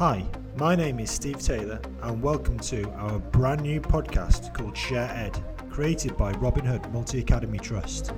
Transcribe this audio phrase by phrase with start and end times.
[0.00, 0.24] Hi,
[0.56, 5.38] my name is Steve Taylor, and welcome to our brand new podcast called Share Ed,
[5.68, 8.14] created by Robin Hood Multi Academy Trust.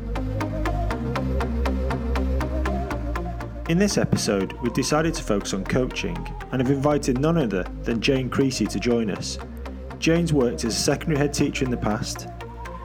[3.69, 6.17] In this episode, we've decided to focus on coaching
[6.53, 9.41] and have invited none other than Jane Creasy to join us.
[9.99, 12.29] Jane's worked as a secondary head teacher in the past.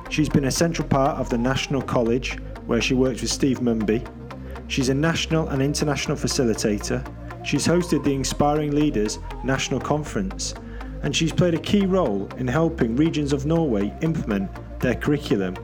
[0.09, 4.03] She's been a central part of the National College, where she worked with Steve Munby.
[4.67, 7.07] She's a national and international facilitator.
[7.47, 10.53] She's hosted the Inspiring Leaders National Conference,
[11.01, 14.51] and she's played a key role in helping regions of Norway implement
[14.81, 15.55] their curriculum.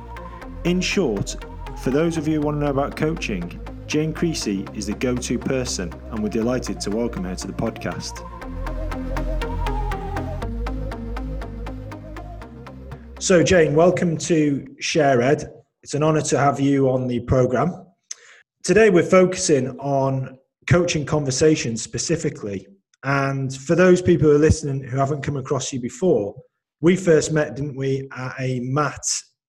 [0.63, 1.35] In short,
[1.83, 5.17] for those of you who want to know about coaching, Jane Creasy is the go
[5.17, 8.23] to person, and we're delighted to welcome her to the podcast.
[13.19, 15.51] So, Jane, welcome to Share Ed.
[15.81, 17.87] It's an honour to have you on the programme.
[18.63, 22.67] Today, we're focusing on coaching conversations specifically.
[23.03, 26.35] And for those people who are listening who haven't come across you before,
[26.81, 29.05] we first met, didn't we, at a MAT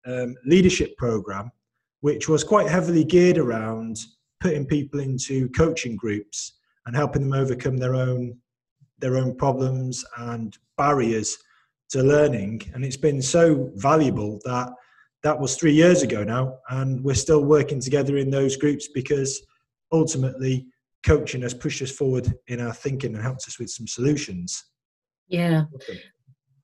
[0.07, 1.51] um, leadership program,
[2.01, 3.99] which was quite heavily geared around
[4.41, 8.37] putting people into coaching groups and helping them overcome their own
[8.99, 11.37] their own problems and barriers
[11.91, 12.63] to learning.
[12.73, 14.71] And it's been so valuable that
[15.23, 19.45] that was three years ago now, and we're still working together in those groups because
[19.91, 20.67] ultimately
[21.05, 24.65] coaching has pushed us forward in our thinking and helped us with some solutions.
[25.29, 25.65] Yeah.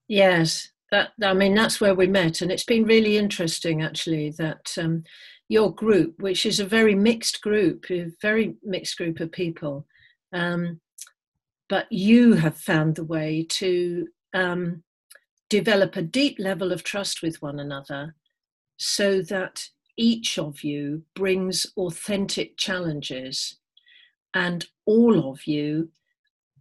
[0.08, 0.69] Yes.
[0.91, 5.05] That I mean that's where we met, and it's been really interesting actually that um,
[5.48, 9.86] your group, which is a very mixed group, a very mixed group of people,
[10.33, 10.80] um,
[11.68, 14.83] but you have found the way to um,
[15.48, 18.16] develop a deep level of trust with one another
[18.77, 19.64] so that
[19.96, 23.59] each of you brings authentic challenges
[24.34, 25.91] and all of you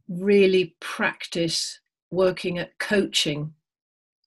[0.07, 1.79] really practice
[2.11, 3.53] working at coaching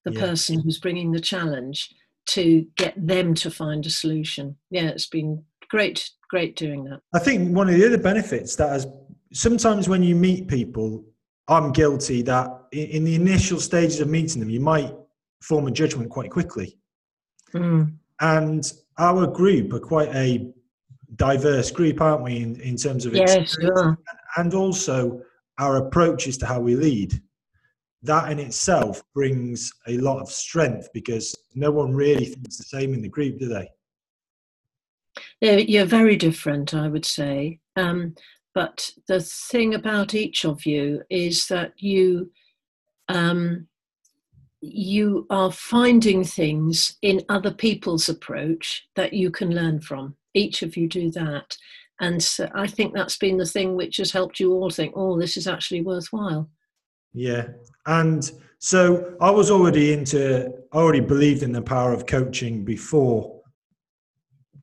[0.04, 0.20] the yeah.
[0.20, 1.92] person who's bringing the challenge
[2.26, 4.56] to get them to find a solution.
[4.70, 7.00] Yeah, it's been great, great doing that.
[7.14, 8.86] I think one of the other benefits that has
[9.32, 11.04] sometimes when you meet people
[11.48, 14.94] I'm guilty that in the initial stages of meeting them, you might
[15.42, 16.78] form a judgment quite quickly.
[17.52, 17.94] Mm.
[18.20, 20.52] And our group are quite a
[21.16, 23.98] diverse group, aren't we, in, in terms of yes, sure.
[24.36, 25.22] and also
[25.58, 27.20] our approaches to how we lead.
[28.02, 32.94] That in itself brings a lot of strength because no one really thinks the same
[32.94, 33.68] in the group, do they?
[35.40, 37.60] Yeah, you're very different, I would say.
[37.76, 38.14] Um,
[38.54, 42.30] but the thing about each of you is that you
[43.08, 43.68] um,
[44.60, 50.16] you are finding things in other people's approach that you can learn from.
[50.34, 51.56] Each of you do that.
[52.00, 55.18] And so I think that's been the thing which has helped you all think, oh,
[55.18, 56.48] this is actually worthwhile.
[57.12, 57.48] Yeah.
[57.86, 63.40] And so I was already into, I already believed in the power of coaching before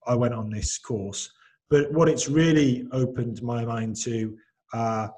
[0.05, 1.29] I went on this course.
[1.69, 4.35] But what it's really opened my mind to
[4.73, 5.13] are,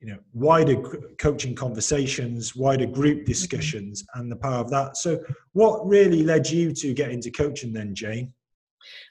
[0.00, 0.76] you know, wider
[1.18, 3.26] coaching conversations, wider group mm-hmm.
[3.26, 4.96] discussions, and the power of that.
[4.96, 5.20] So,
[5.52, 8.32] what really led you to get into coaching then, Jane?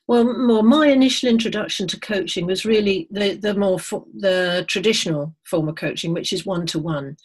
[0.08, 5.36] Well, more my initial introduction to coaching was really the the more fo- the traditional
[5.46, 7.16] form of coaching, which is one to one,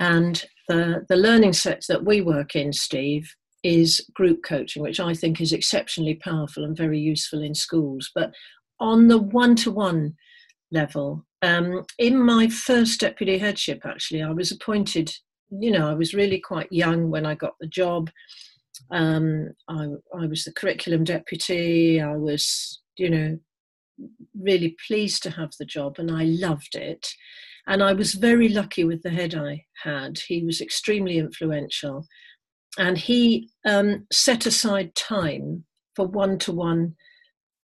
[0.00, 5.14] and the the learning sets that we work in, Steve, is group coaching, which I
[5.14, 8.10] think is exceptionally powerful and very useful in schools.
[8.14, 8.32] But
[8.80, 10.16] on the one to one
[10.70, 15.12] level, um, in my first deputy headship, actually, I was appointed,
[15.50, 18.10] you know, I was really quite young when I got the job.
[18.90, 22.00] Um, I, I was the curriculum deputy.
[22.00, 23.38] I was, you know,
[24.40, 27.06] really pleased to have the job and I loved it.
[27.66, 30.18] And I was very lucky with the head I had.
[30.26, 32.06] He was extremely influential
[32.78, 35.64] and he um, set aside time
[35.96, 36.94] for one-to-one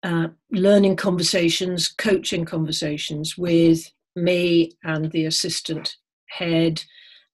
[0.03, 5.95] uh, learning conversations, coaching conversations with me and the assistant
[6.29, 6.83] head,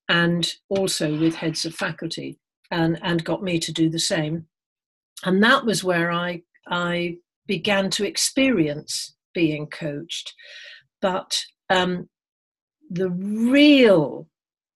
[0.09, 2.39] and also with heads of faculty,
[2.71, 4.47] and and got me to do the same.
[5.23, 7.17] And that was where I I
[7.47, 10.33] began to experience being coached,
[11.01, 12.09] but um,
[12.89, 14.27] the real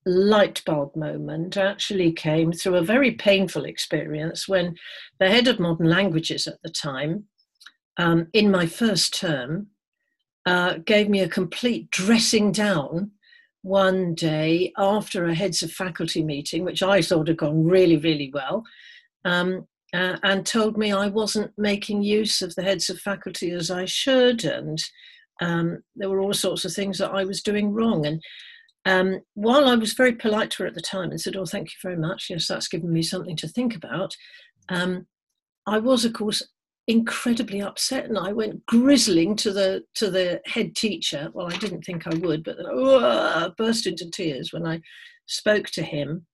[0.05, 4.75] light bulb moment actually came through a very painful experience when
[5.19, 7.25] the head of modern languages at the time,
[7.97, 9.67] um, in my first term,
[10.45, 13.11] uh, gave me a complete dressing down
[13.63, 18.31] one day after a heads of faculty meeting, which I thought had gone really, really
[18.34, 18.63] well,
[19.25, 23.69] um, uh, and told me I wasn't making use of the heads of faculty as
[23.69, 24.81] I should, and
[25.42, 28.06] um, there were all sorts of things that I was doing wrong.
[28.06, 28.22] And
[28.86, 31.69] um, while I was very polite to her at the time and said, "Oh, thank
[31.69, 32.28] you very much.
[32.30, 34.16] Yes, that's given me something to think about,"
[34.69, 35.08] um,
[35.68, 36.42] I was, of course,
[36.88, 41.30] incredibly upset, and I went grizzling to the to the head teacher.
[41.33, 44.81] Well, I didn't think I would, but I burst into tears when I
[45.28, 46.25] spoke to him.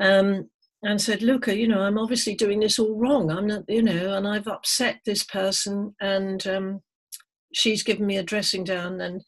[0.00, 0.50] Um,
[0.82, 3.30] and said, Luca, you know, I'm obviously doing this all wrong.
[3.30, 6.82] I'm not, you know, and I've upset this person, and um,
[7.54, 9.22] she's given me a dressing down, and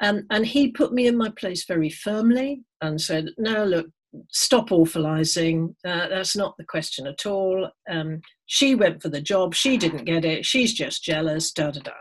[0.00, 3.88] um, and he put me in my place very firmly and said, no, look,
[4.30, 5.74] stop awfulizing.
[5.84, 7.70] Uh, that's not the question at all.
[7.88, 9.54] Um, she went for the job.
[9.54, 10.44] She didn't get it.
[10.44, 11.52] She's just jealous.
[11.52, 11.92] Da da da.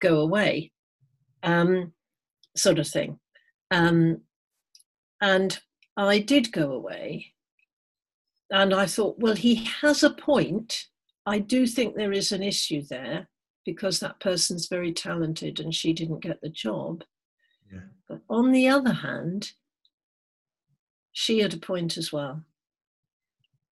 [0.00, 0.72] Go away.
[1.42, 1.92] Um,
[2.56, 3.18] sort of thing.
[3.70, 4.22] Um,
[5.20, 5.58] and
[5.96, 7.32] I did go away
[8.50, 10.86] and I thought, well, he has a point.
[11.26, 13.28] I do think there is an issue there
[13.64, 17.04] because that person's very talented and she didn't get the job.
[17.70, 17.80] Yeah.
[18.08, 19.52] But on the other hand,
[21.18, 22.44] she had a point as well.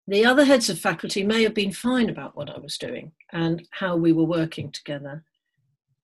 [0.08, 3.68] The other heads of faculty may have been fine about what I was doing and
[3.70, 5.26] how we were working together,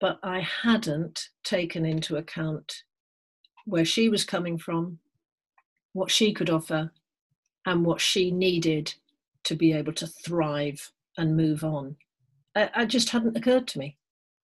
[0.02, 2.84] but I hadn't taken into account
[3.64, 5.00] where she was coming from,
[5.94, 6.92] what she could offer,
[7.66, 8.94] and what she needed
[9.46, 11.96] to be able to thrive and move on.
[12.54, 13.98] It, just hadn't occurred to me.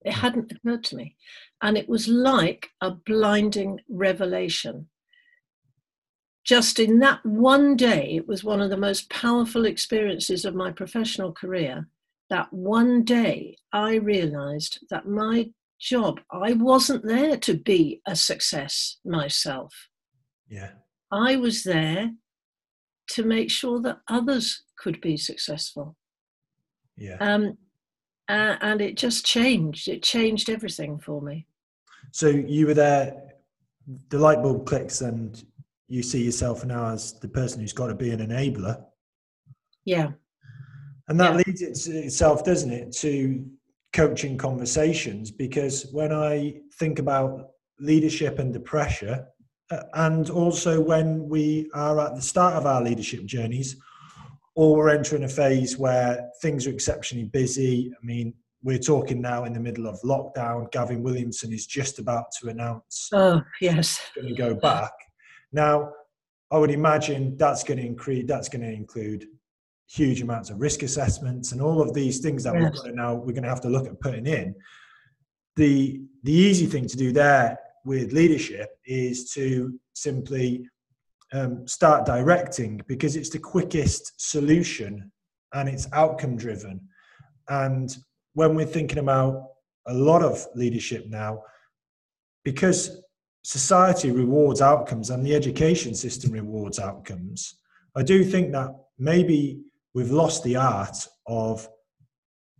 [0.06, 0.22] It hmm.
[0.22, 1.18] hadn't occurred to me.
[1.62, 4.88] And it was like a blinding revelation.
[6.46, 10.72] Just in that one day, it was one of the most powerful experiences of my
[10.72, 11.88] professional career.
[12.30, 15.50] That one day, I realized that my
[15.80, 19.90] job, I wasn't there to be a success myself.
[20.48, 20.72] Yeah.
[21.12, 22.12] I was there
[23.12, 25.96] to make sure that others could be successful.
[26.98, 27.18] Yeah.
[27.20, 27.58] Um,
[28.28, 29.88] uh, and it just changed.
[29.88, 31.46] It changed everything for me.
[32.12, 33.34] So you were there,
[34.10, 35.44] the light bulb clicks, and
[35.88, 38.84] you see yourself now as the person who's got to be an enabler.
[39.86, 40.12] Yeah.
[41.08, 41.44] And that yeah.
[41.46, 43.46] leads it itself, doesn't it, to
[43.94, 45.32] coaching conversations?
[45.32, 47.50] Because when I think about
[47.80, 49.28] leadership under pressure,
[49.72, 53.76] uh, and also when we are at the start of our leadership journeys
[54.56, 58.32] or we're entering a phase where things are exceptionally busy i mean
[58.62, 63.10] we're talking now in the middle of lockdown gavin williamson is just about to announce
[63.14, 64.92] oh yes going to go back
[65.56, 65.92] now
[66.52, 69.26] i would imagine that's going to increase that's going to include
[69.88, 72.82] huge amounts of risk assessments and all of these things that yes.
[72.84, 74.54] we're now we're going to have to look at putting in
[75.56, 80.68] the the easy thing to do there with leadership is to simply
[81.34, 85.12] um, start directing because it's the quickest solution
[85.54, 86.82] and it's outcome driven.
[87.48, 87.96] And
[88.34, 89.50] when we're thinking about
[89.88, 91.44] a lot of leadership now,
[92.44, 93.02] because
[93.46, 97.60] society rewards outcomes and the education system rewards outcomes,
[97.96, 99.62] I do think that maybe
[99.94, 100.98] we've lost the art
[101.28, 101.70] of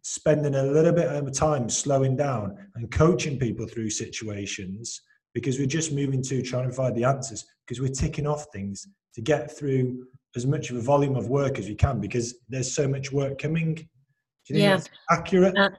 [0.04, 5.02] spending a little bit of time slowing down and coaching people through situations
[5.34, 8.88] because we're just moving to trying to find the answers because we're ticking off things
[9.16, 10.06] to get through
[10.36, 13.40] as much of a volume of work as we can because there's so much work
[13.40, 13.90] coming.
[14.50, 14.80] yeah.
[15.10, 15.58] accurate?
[15.58, 15.72] Uh,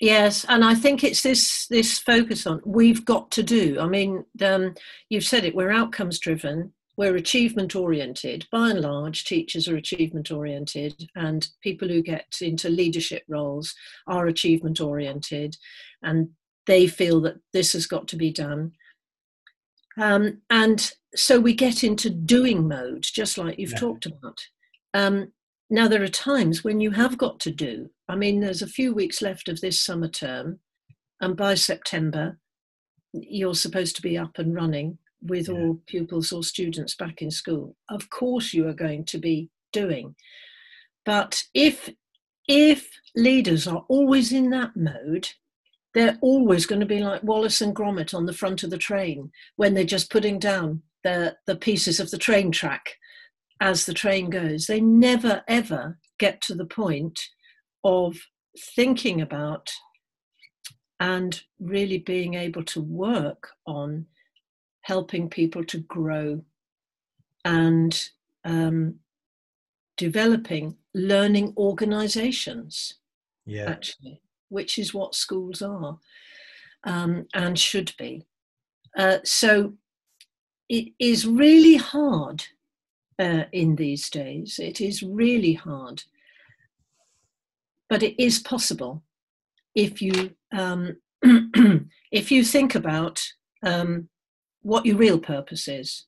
[0.00, 3.78] yes, and I think it's this this focus on we've got to do.
[3.80, 4.74] I mean, um,
[5.08, 5.54] you've said it.
[5.54, 6.72] We're outcomes driven.
[6.96, 8.46] We're achievement oriented.
[8.50, 13.74] By and large, teachers are achievement oriented, and people who get into leadership roles
[14.08, 15.56] are achievement oriented,
[16.02, 16.30] and
[16.66, 18.72] they feel that this has got to be done.
[19.96, 23.78] Um, and so we get into doing mode, just like you've yeah.
[23.78, 24.38] talked about.
[24.94, 25.32] Um,
[25.70, 27.90] now, there are times when you have got to do.
[28.08, 30.60] I mean, there's a few weeks left of this summer term,
[31.20, 32.38] and by September,
[33.12, 35.54] you're supposed to be up and running with yeah.
[35.54, 37.76] all pupils or students back in school.
[37.88, 40.14] Of course, you are going to be doing.
[41.04, 41.90] But if
[42.46, 45.28] if leaders are always in that mode,
[45.94, 49.30] they're always going to be like Wallace and Gromit on the front of the train
[49.56, 52.94] when they're just putting down the, the pieces of the train track
[53.60, 54.66] as the train goes.
[54.66, 57.20] They never ever get to the point
[57.88, 58.16] of
[58.76, 59.70] thinking about
[61.00, 64.06] and really being able to work on
[64.82, 66.42] helping people to grow
[67.44, 68.10] and
[68.44, 68.94] um,
[69.96, 72.94] developing learning organizations.
[73.46, 73.70] Yeah.
[73.70, 75.98] Actually which is what schools are
[76.84, 78.26] um, and should be.
[78.96, 79.74] Uh, so
[80.68, 82.44] it is really hard
[83.18, 84.58] uh, in these days.
[84.58, 86.04] It is really hard.
[87.88, 89.02] But it is possible
[89.74, 90.96] if you um,
[92.12, 93.22] if you think about
[93.62, 94.08] um,
[94.62, 96.06] what your real purpose is,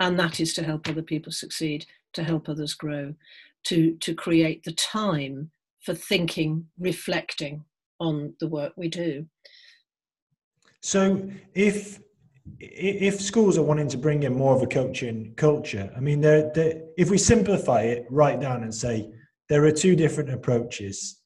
[0.00, 3.14] and that is to help other people succeed, to help others grow,
[3.64, 5.50] to, to create the time
[5.82, 7.64] for thinking, reflecting
[8.00, 9.26] on the work we do.
[10.82, 12.00] So if
[12.60, 16.52] if schools are wanting to bring in more of a coaching culture, I mean, they're,
[16.54, 19.10] they're, if we simplify it right down and say
[19.48, 21.20] there are two different approaches.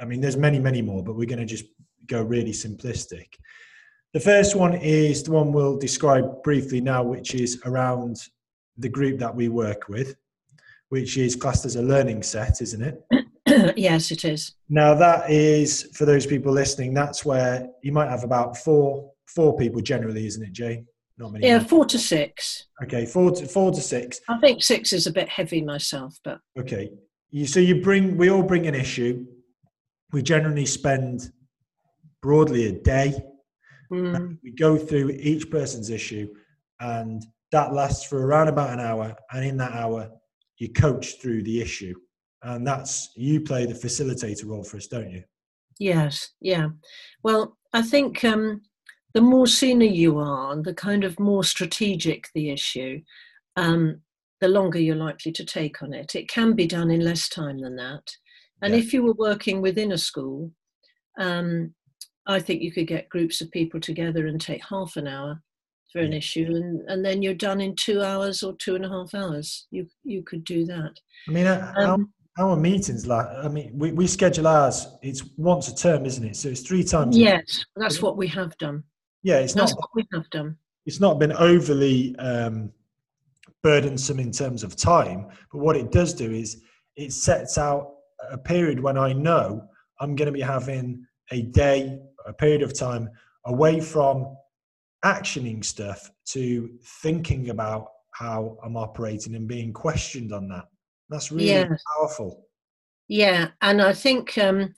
[0.00, 1.66] I mean, there's many, many more, but we're going to just
[2.06, 3.26] go really simplistic.
[4.12, 8.16] The first one is the one we'll describe briefly now, which is around
[8.78, 10.14] the group that we work with,
[10.88, 13.74] which is classed as a learning set, isn't it?
[13.76, 14.52] yes, it is.
[14.68, 16.94] Now that is for those people listening.
[16.94, 20.86] That's where you might have about four four people generally, isn't it, Jane?
[21.18, 21.46] Not many.
[21.46, 21.68] Yeah, more.
[21.68, 22.66] four to six.
[22.82, 24.20] Okay, four to four to six.
[24.28, 26.90] I think six is a bit heavy myself, but okay.
[27.30, 29.26] You, so you bring we all bring an issue.
[30.12, 31.32] We generally spend
[32.22, 33.24] broadly a day
[33.94, 34.38] Mm.
[34.42, 36.28] We go through each person's issue,
[36.80, 39.14] and that lasts for around about an hour.
[39.32, 40.10] And in that hour,
[40.58, 41.94] you coach through the issue,
[42.42, 45.22] and that's you play the facilitator role for us, don't you?
[45.78, 46.68] Yes, yeah.
[47.22, 48.62] Well, I think um,
[49.12, 53.00] the more senior you are, the kind of more strategic the issue,
[53.56, 54.00] um,
[54.44, 56.14] the longer you're likely to take on it.
[56.14, 58.02] It can be done in less time than that.
[58.60, 58.80] And yeah.
[58.80, 60.50] if you were working within a school,
[61.18, 61.72] um,
[62.26, 65.42] I think you could get groups of people together and take half an hour
[65.90, 68.88] for an issue, and, and then you're done in two hours or two and a
[68.88, 69.66] half hours.
[69.70, 70.92] You you could do that.
[71.28, 74.88] I mean, uh, um, our, our, meetings, like I mean, we, we schedule ours.
[75.02, 76.36] It's once a term, isn't it?
[76.36, 77.16] So it's three times.
[77.16, 78.82] Yes, that's what we have done.
[79.22, 80.56] Yeah, it's that's not what we have done.
[80.84, 82.72] It's not been overly um,
[83.64, 86.62] burdensome in terms of time, but what it does do is
[86.96, 87.94] it sets out
[88.30, 89.66] a period when I know
[90.00, 93.10] I'm going to be having a day a period of time
[93.46, 94.36] away from
[95.04, 96.70] actioning stuff to
[97.02, 100.66] thinking about how I'm operating and being questioned on that.
[101.08, 101.68] That's really yeah.
[101.96, 102.46] powerful.
[103.08, 104.74] Yeah, and I think um,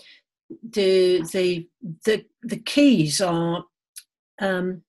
[0.62, 1.68] the the
[2.04, 3.64] the the keys are
[4.40, 4.82] um,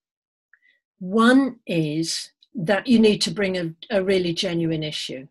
[1.00, 5.28] one is that you need to bring a, a really genuine issue,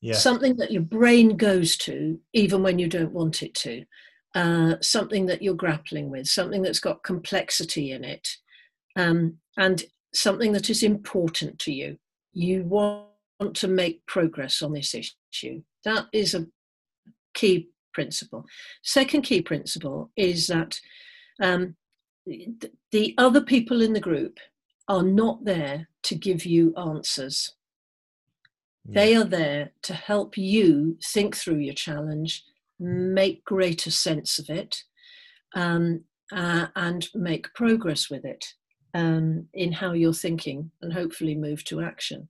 [0.00, 0.14] yeah.
[0.14, 3.84] something that your brain goes to even when you don't want it to
[4.34, 8.28] uh, something that you're grappling with, something that's got complexity in it,
[8.96, 11.96] um, and something that is important to you.
[12.32, 15.62] You want to make progress on this issue.
[15.84, 16.46] That is a
[17.34, 18.44] key principle.
[18.82, 20.80] Second key principle is that
[21.40, 21.76] um,
[22.26, 24.38] the other people in the group
[24.88, 27.54] are not there to give you answers.
[28.86, 28.94] Yeah.
[28.94, 32.44] They are there to help you think through your challenge
[32.78, 34.82] make greater sense of it,
[35.54, 38.44] um, uh, and make progress with it
[38.94, 42.28] um, in how you're thinking and hopefully move to action.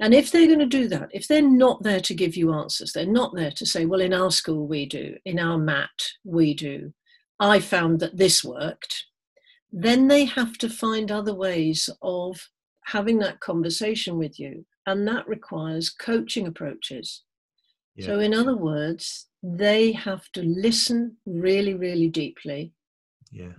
[0.00, 2.92] And if they're going to do that, if they're not there to give you answers,
[2.92, 5.90] they're not there to say, well, in our school we do, in our MAT
[6.24, 6.92] we do,
[7.40, 9.06] I found that this worked,
[9.72, 12.48] then they have to find other ways of
[12.84, 14.64] having that conversation with you.
[14.86, 17.22] And that requires coaching approaches.
[17.94, 18.06] Yeah.
[18.06, 22.72] So, in other words, they have to listen really, really deeply.
[23.30, 23.52] Yeah.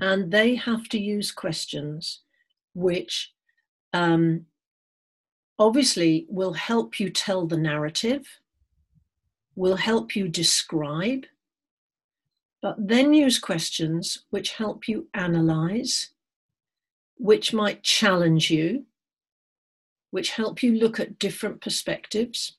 [0.00, 2.22] And they have to use questions
[2.74, 3.32] which
[3.92, 4.46] um,
[5.58, 8.26] obviously will help you tell the narrative,
[9.54, 11.24] will help you describe,
[12.64, 16.14] but then use questions which help you analyze,
[17.18, 18.86] which might challenge you,
[20.12, 22.56] which help you look at different perspectives.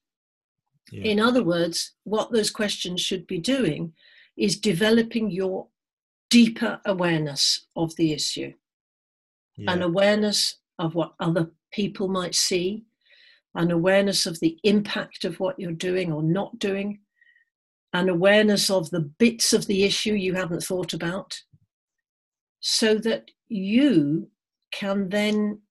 [0.92, 1.06] Yeah.
[1.06, 3.94] In other words, what those questions should be doing
[4.38, 5.70] is developing your
[6.30, 8.54] deeper awareness of the issue,
[9.58, 9.72] yeah.
[9.72, 12.84] an awareness of what other people might see,
[13.56, 17.00] an awareness of the impact of what you're doing or not doing,
[17.96, 21.42] an awareness of the bits of the issue you haven't thought about,
[22.60, 24.30] so that you
[24.72, 25.62] can then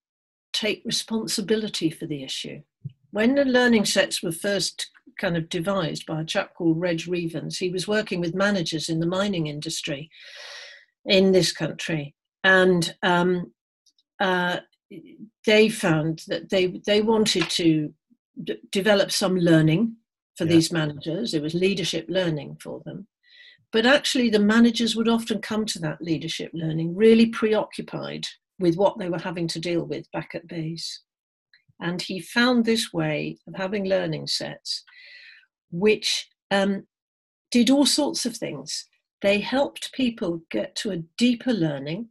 [0.52, 2.62] take responsibility for the issue.
[3.10, 7.58] When the learning sets were first kind of devised by a chap called Reg Revans.
[7.58, 10.10] He was working with managers in the mining industry
[11.04, 13.52] in this country, and um,
[14.20, 14.60] uh,
[15.46, 17.92] they found that they they wanted to
[18.42, 19.96] d- develop some learning
[20.36, 20.52] for yeah.
[20.52, 21.34] these managers.
[21.34, 23.06] It was leadership learning for them.
[23.72, 28.26] But actually, the managers would often come to that leadership learning really preoccupied
[28.58, 31.02] with what they were having to deal with back at base.
[31.80, 34.84] And he found this way of having learning sets
[35.74, 36.86] which um,
[37.50, 38.86] did all sorts of things.
[39.22, 42.08] they helped people get to a deeper learning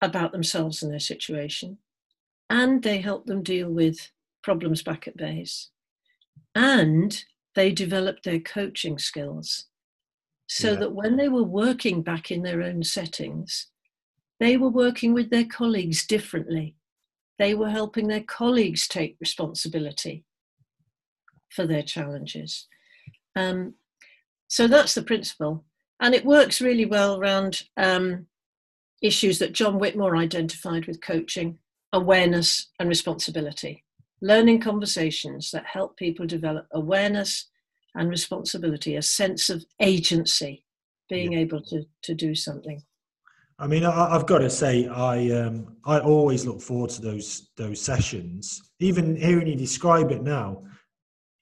[0.00, 1.78] about themselves and their situation,
[2.48, 4.10] and they helped them deal with
[4.42, 5.70] problems back at base,
[6.54, 7.24] and
[7.54, 9.66] they developed their coaching skills
[10.48, 10.80] so yeah.
[10.80, 13.68] that when they were working back in their own settings,
[14.38, 16.76] they were working with their colleagues differently.
[17.38, 20.24] They were helping their colleagues take responsibility
[21.50, 22.66] for their challenges.
[23.34, 23.74] Um,
[24.48, 25.64] so that's the principle.
[26.00, 28.26] And it works really well around um,
[29.02, 31.58] issues that John Whitmore identified with coaching
[31.92, 33.84] awareness and responsibility.
[34.22, 37.48] Learning conversations that help people develop awareness
[37.94, 40.64] and responsibility, a sense of agency,
[41.08, 41.40] being yeah.
[41.40, 42.82] able to, to do something.
[43.58, 47.48] I mean, I, have got to say, I um, I always look forward to those
[47.56, 48.70] those sessions.
[48.80, 50.62] Even hearing you describe it now,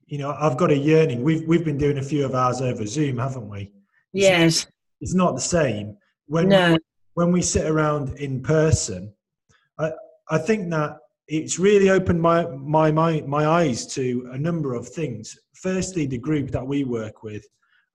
[0.06, 1.24] you know, I've got a yearning.
[1.24, 3.72] We've we've been doing a few of ours over Zoom, haven't we?
[4.12, 4.66] Yes.
[5.00, 6.78] It's not the same when no.
[7.14, 9.12] when we sit around in person.
[9.78, 9.90] I
[10.30, 14.88] I think that it's really opened my my my my eyes to a number of
[14.88, 15.36] things.
[15.54, 17.46] Firstly, the group that we work with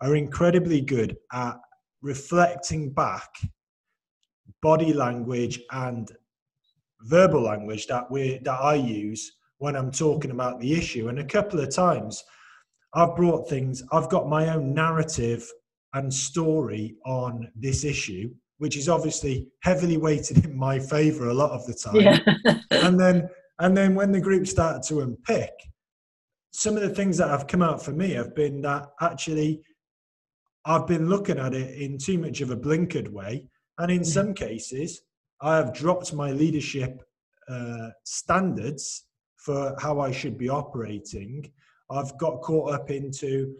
[0.01, 1.57] are incredibly good at
[2.01, 3.29] reflecting back
[4.61, 6.11] body language and
[7.01, 11.09] verbal language that we that I use when I'm talking about the issue.
[11.09, 12.23] And a couple of times
[12.93, 15.47] I've brought things, I've got my own narrative
[15.93, 21.51] and story on this issue, which is obviously heavily weighted in my favor a lot
[21.51, 21.95] of the time.
[21.95, 22.59] Yeah.
[22.71, 25.51] and then and then when the group started to unpick,
[26.51, 29.61] some of the things that have come out for me have been that actually
[30.65, 33.49] I've been looking at it in too much of a blinkered way
[33.79, 35.01] and in some cases,
[35.41, 37.01] I have dropped my leadership
[37.47, 39.05] uh, standards
[39.37, 41.49] for how I should be operating.
[41.89, 43.55] I've got caught up into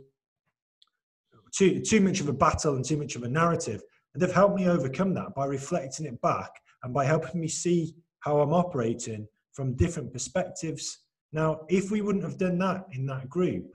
[1.55, 3.81] too, too much of a battle and too much of a narrative.
[4.13, 6.51] And they've helped me overcome that by reflecting it back
[6.83, 10.99] and by helping me see how I'm operating from different perspectives.
[11.31, 13.65] Now, if we wouldn't have done that in that group,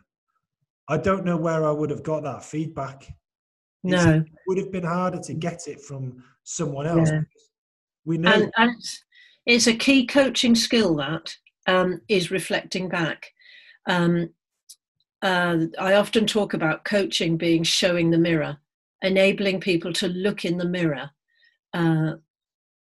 [0.89, 3.09] I don't know where I would have got that feedback.
[3.83, 4.17] No.
[4.17, 7.11] It would have been harder to get it from someone else.
[7.11, 7.21] Yeah.
[8.05, 8.33] We know.
[8.33, 8.83] And, and,
[9.47, 11.35] it's a key coaching skill that
[11.67, 13.31] um, is reflecting back.
[13.87, 14.31] Um,
[15.21, 18.59] uh, I often talk about coaching being showing the mirror,
[19.05, 21.11] enabling people to look in the mirror
[21.73, 22.15] uh,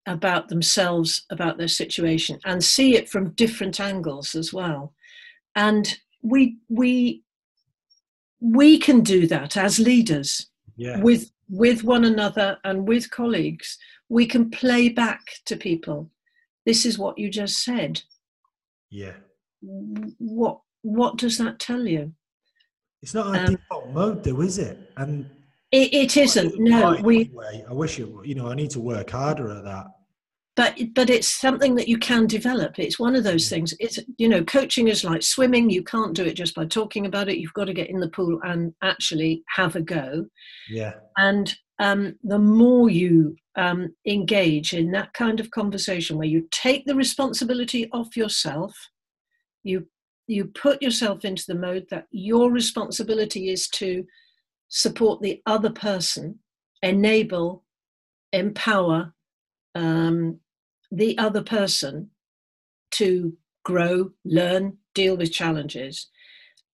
[0.06, 4.94] about themselves, about their situation, and see it from different angles as well.
[5.54, 7.22] And we we
[8.40, 11.00] we can do that as leaders yeah.
[11.00, 16.10] with with one another and with colleagues, we can play back to people.
[16.64, 18.02] This is what you just said.
[18.90, 19.14] Yeah.
[19.60, 22.12] What what does that tell you?
[23.02, 24.90] It's not a um, default mode, though, is it?
[24.96, 25.30] And
[25.76, 26.58] it, it isn't.
[26.58, 27.26] No, we.
[27.26, 27.64] Anyway.
[27.68, 28.08] I wish it.
[28.24, 29.86] You know, I need to work harder at that
[30.56, 34.28] but but it's something that you can develop it's one of those things it's you
[34.28, 37.52] know coaching is like swimming you can't do it just by talking about it you've
[37.52, 40.24] got to get in the pool and actually have a go
[40.68, 46.48] yeah and um, the more you um, engage in that kind of conversation where you
[46.50, 48.74] take the responsibility off yourself
[49.62, 49.86] you
[50.26, 54.04] you put yourself into the mode that your responsibility is to
[54.68, 56.38] support the other person
[56.82, 57.64] enable
[58.32, 59.14] empower
[59.74, 60.38] um,
[60.90, 62.10] the other person
[62.92, 66.08] to grow, learn, deal with challenges.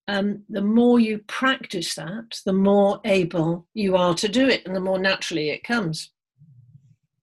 [0.08, 4.74] Um, the more you practice that, the more able you are to do it, and
[4.74, 6.10] the more naturally it comes.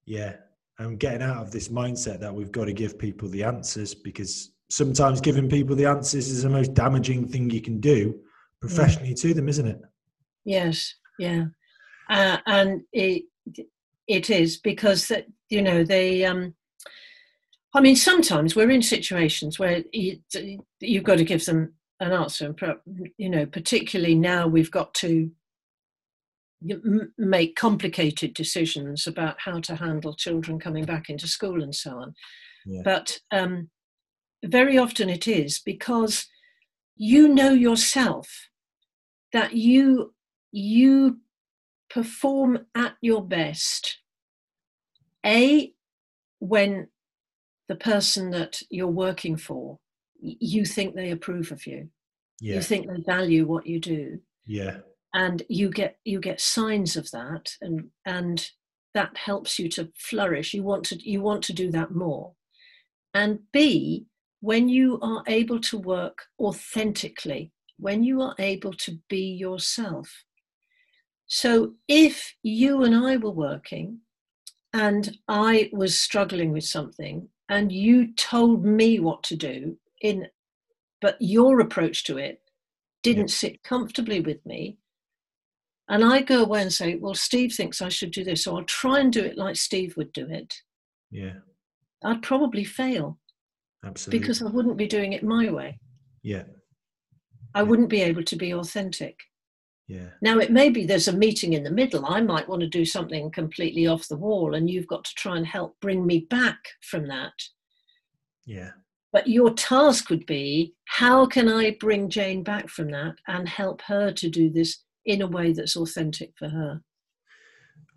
[0.05, 0.35] Yeah,
[0.79, 4.51] I'm getting out of this mindset that we've got to give people the answers because
[4.69, 8.19] sometimes giving people the answers is the most damaging thing you can do
[8.61, 9.81] professionally to them, isn't it?
[10.45, 11.45] Yes, yeah,
[12.09, 13.23] uh, and it
[14.07, 16.53] it is because that you know they um,
[17.73, 20.19] I mean, sometimes we're in situations where you,
[20.79, 22.47] you've got to give them an answer.
[22.47, 25.29] And you know, particularly now we've got to
[27.17, 32.13] make complicated decisions about how to handle children coming back into school and so on.
[32.65, 32.81] Yeah.
[32.83, 33.69] But um,
[34.43, 36.25] very often it is because
[36.95, 38.49] you know yourself
[39.31, 40.13] that you
[40.51, 41.19] you
[41.89, 43.99] perform at your best.
[45.25, 45.73] A
[46.39, 46.87] when
[47.67, 49.79] the person that you're working for,
[50.21, 51.89] you think they approve of you.
[52.41, 52.55] Yeah.
[52.55, 54.19] You think they value what you do.
[54.45, 54.77] Yeah.
[55.13, 58.49] And you get you get signs of that and and
[58.93, 60.53] that helps you to flourish.
[60.53, 62.33] You want to you want to do that more.
[63.13, 64.05] And B,
[64.39, 70.23] when you are able to work authentically, when you are able to be yourself,
[71.29, 73.99] So if you and I were working
[74.73, 80.27] and I was struggling with something and you told me what to do in
[81.01, 82.41] but your approach to it
[83.03, 83.35] didn't yeah.
[83.35, 84.79] sit comfortably with me
[85.87, 88.63] and I go away and say, well, Steve thinks I should do this, so I'll
[88.63, 90.53] try and do it like Steve would do it.
[91.09, 91.39] Yeah.
[92.03, 93.17] I'd probably fail.
[93.83, 94.19] Absolutely.
[94.19, 95.79] Because I wouldn't be doing it my way.
[96.21, 96.43] Yeah.
[97.55, 99.17] I wouldn't be able to be authentic.
[99.89, 100.09] Yeah.
[100.21, 102.05] Now it may be there's a meeting in the middle.
[102.05, 105.35] I might want to do something completely off the wall, and you've got to try
[105.35, 107.33] and help bring me back from that.
[108.45, 108.69] Yeah.
[109.11, 113.81] But your task would be how can I bring Jane back from that and help
[113.81, 116.81] her to do this in a way that's authentic for her?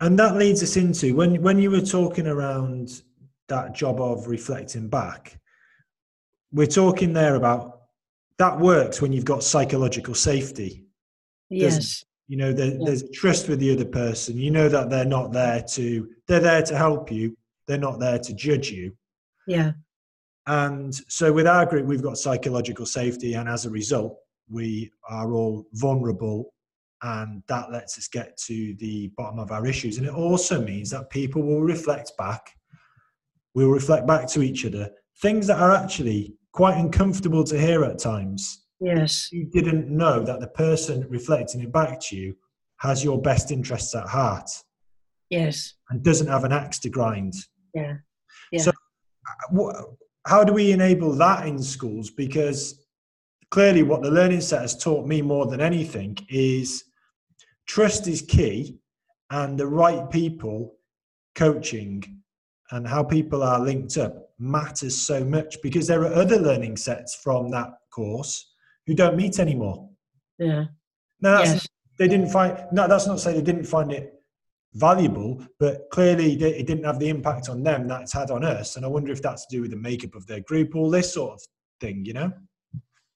[0.01, 3.03] And that leads us into when when you were talking around
[3.49, 5.39] that job of reflecting back,
[6.51, 7.81] we're talking there about
[8.39, 10.82] that works when you've got psychological safety.
[11.53, 12.03] Yes.
[12.27, 12.85] You know, there, yeah.
[12.85, 14.37] there's trust with the other person.
[14.37, 17.37] You know that they're not there to they're there to help you.
[17.67, 18.95] They're not there to judge you.
[19.47, 19.73] Yeah.
[20.47, 24.17] And so with our group, we've got psychological safety, and as a result,
[24.49, 26.53] we are all vulnerable,
[27.01, 29.97] and that lets us get to the bottom of our issues.
[29.97, 32.51] And it also means that people will reflect back.
[33.55, 34.89] We'll reflect back to each other
[35.21, 38.62] things that are actually quite uncomfortable to hear at times.
[38.79, 39.29] Yes.
[39.31, 42.35] You didn't know that the person reflecting it back to you
[42.79, 44.49] has your best interests at heart.
[45.29, 45.75] Yes.
[45.89, 47.33] And doesn't have an axe to grind.
[47.73, 47.95] Yeah.
[48.51, 48.61] Yeah.
[48.61, 48.71] So,
[49.57, 49.83] uh,
[50.27, 52.09] how do we enable that in schools?
[52.09, 52.85] Because
[53.51, 56.83] clearly, what the Learning Set has taught me more than anything is
[57.67, 58.77] trust is key,
[59.31, 60.75] and the right people
[61.35, 62.21] coaching
[62.71, 67.15] and how people are linked up matters so much because there are other learning sets
[67.15, 68.52] from that course
[68.87, 69.89] who don't meet anymore.
[70.37, 70.65] Yeah.
[71.21, 71.67] No, yes.
[71.97, 72.57] they didn't find.
[72.71, 74.13] No, that's not to say they didn't find it
[74.73, 78.75] valuable, but clearly it didn't have the impact on them that it's had on us.
[78.75, 81.13] And I wonder if that's to do with the makeup of their group, all this
[81.13, 81.41] sort of
[81.79, 82.31] thing, you know?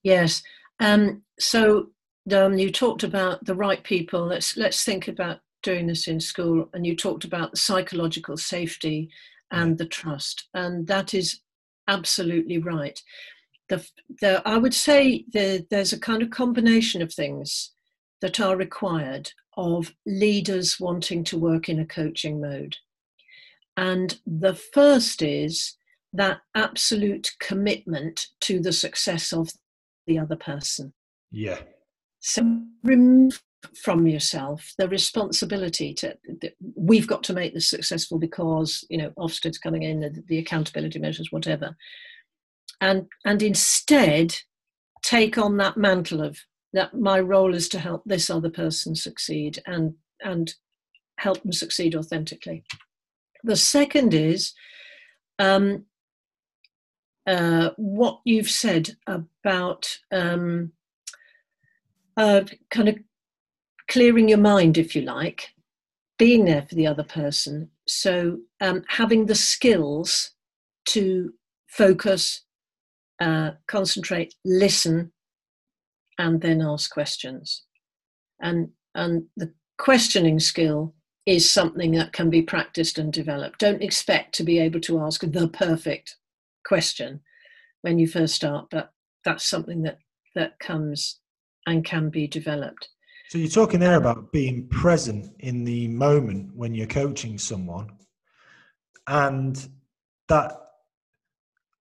[0.04, 0.44] Yes.
[0.80, 1.88] Um, so
[2.32, 4.26] um, you talked about the right people.
[4.26, 6.70] Let's let's think about doing this in school.
[6.74, 9.10] And you talked about the psychological safety
[9.52, 10.48] and the trust.
[10.54, 11.42] And that is
[11.88, 13.00] absolutely right.
[13.70, 13.86] The,
[14.22, 17.72] the, I would say the, there's a kind of combination of things
[18.22, 22.78] that are required of leaders wanting to work in a coaching mode.
[23.76, 25.76] And the first is
[26.14, 29.50] that absolute commitment to the success of
[30.06, 30.94] the other person.
[31.32, 31.60] Yeah.
[32.20, 33.42] So remove
[33.76, 36.16] from yourself the responsibility to
[36.76, 41.00] we've got to make this successful because you know Ofsted's coming in the, the accountability
[41.00, 41.76] measures whatever
[42.82, 44.36] and and instead
[45.04, 46.40] take on that mantle of
[46.74, 50.56] that my role is to help this other person succeed and and
[51.18, 52.63] help them succeed authentically
[53.44, 54.54] the second is
[55.40, 55.86] um,
[57.28, 60.72] uh, what you've said about um,
[62.16, 62.98] uh, kind of
[63.88, 65.50] clearing your mind, if you like,
[66.18, 67.70] being there for the other person.
[67.88, 70.32] So um, having the skills
[70.90, 71.34] to
[71.68, 72.44] focus,
[73.20, 75.12] uh, concentrate, listen,
[76.18, 77.64] and then ask questions.
[78.42, 83.60] And and the questioning skill is something that can be practiced and developed.
[83.60, 86.16] Don't expect to be able to ask the perfect
[86.66, 87.22] question
[87.82, 88.92] when you first start, but
[89.24, 89.98] that's something that
[90.36, 91.20] that comes
[91.66, 92.90] and can be developed.
[93.30, 97.90] So you're talking there about being present in the moment when you're coaching someone,
[99.08, 99.68] and
[100.30, 100.54] that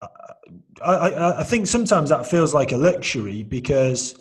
[0.03, 0.07] I,
[0.84, 4.14] I, I think sometimes that feels like a luxury because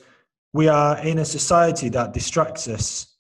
[0.53, 3.17] we are in a society that distracts us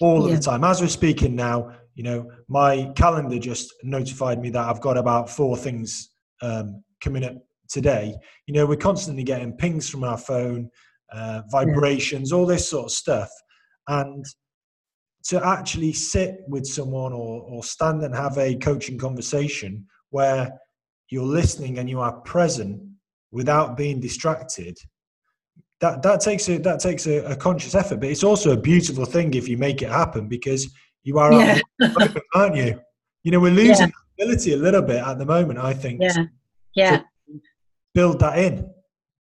[0.00, 0.36] all yeah.
[0.36, 0.64] the time.
[0.64, 5.30] As we're speaking now, you know, my calendar just notified me that I've got about
[5.30, 7.34] four things um, coming up
[7.68, 8.16] today.
[8.46, 10.70] You know, we're constantly getting pings from our phone
[11.12, 12.36] uh, vibrations, yeah.
[12.36, 13.30] all this sort of stuff.
[13.88, 14.24] And
[15.24, 20.58] to actually sit with someone or, or stand and have a coaching conversation where
[21.12, 22.82] you're listening and you are present
[23.30, 24.76] without being distracted
[25.80, 29.04] that that takes a that takes a, a, conscious effort but it's also a beautiful
[29.04, 30.72] thing if you make it happen because
[31.02, 31.60] you are yeah.
[31.80, 32.80] moment, aren't you
[33.24, 34.24] you know we're losing yeah.
[34.24, 36.24] ability a little bit at the moment i think yeah
[36.74, 37.00] yeah
[37.94, 38.68] build that in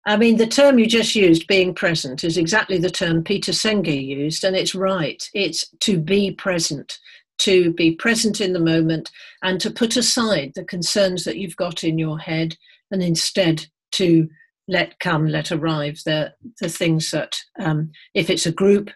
[0.06, 4.06] I mean, the term you just used, being present, is exactly the term Peter Senge
[4.06, 5.22] used, and it's right.
[5.32, 6.98] It's to be present,
[7.44, 9.11] to be present in the moment,
[9.42, 12.57] and to put aside the concerns that you've got in your head,
[12.90, 14.28] and instead to
[14.66, 18.90] let come, let arrive the, the things that, um, if it's a group,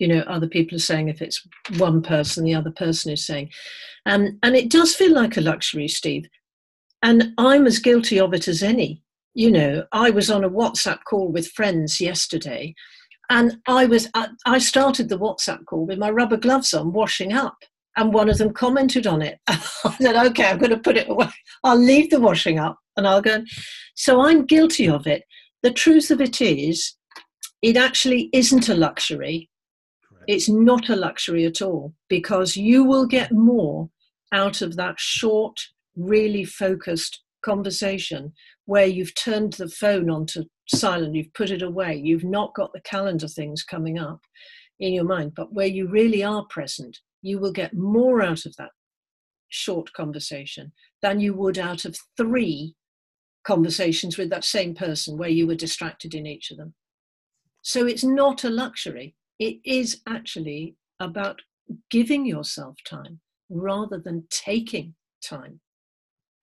[0.00, 3.50] you know other people are saying if it's one person the other person is saying.
[4.06, 6.26] Um, and it does feel like a luxury steve.
[7.02, 9.02] And i'm as guilty of it as any.
[9.34, 12.74] You know i was on a whatsapp call with friends yesterday
[13.28, 14.08] and i was
[14.44, 17.58] i started the whatsapp call with my rubber gloves on washing up
[18.00, 19.38] and one of them commented on it.
[19.46, 21.28] I said okay i'm going to put it away.
[21.62, 23.42] I'll leave the washing up and i'll go.
[23.94, 25.22] So i'm guilty of it.
[25.62, 26.96] The truth of it is
[27.62, 29.50] it actually isn't a luxury.
[30.26, 33.90] It's not a luxury at all because you will get more
[34.32, 35.58] out of that short,
[35.96, 38.32] really focused conversation
[38.64, 42.80] where you've turned the phone onto silent, you've put it away, you've not got the
[42.82, 44.20] calendar things coming up
[44.78, 48.56] in your mind, but where you really are present, you will get more out of
[48.56, 48.70] that
[49.48, 52.74] short conversation than you would out of three
[53.44, 56.74] conversations with that same person where you were distracted in each of them.
[57.62, 61.40] So it's not a luxury it is actually about
[61.90, 65.60] giving yourself time rather than taking time.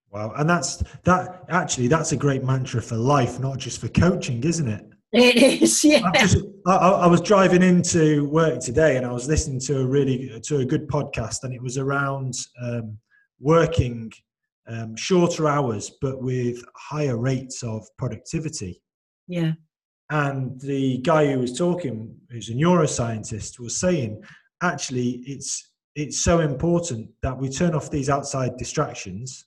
[0.09, 1.45] Wow, and that's that.
[1.49, 4.85] Actually, that's a great mantra for life, not just for coaching, isn't it?
[5.13, 6.11] It is, yeah.
[6.15, 10.39] Just, I, I, was driving into work today, and I was listening to a really
[10.43, 12.97] to a good podcast, and it was around um,
[13.39, 14.11] working
[14.67, 18.81] um, shorter hours, but with higher rates of productivity.
[19.27, 19.53] Yeah.
[20.09, 24.21] And the guy who was talking, who's a neuroscientist, was saying,
[24.61, 29.45] actually, it's it's so important that we turn off these outside distractions,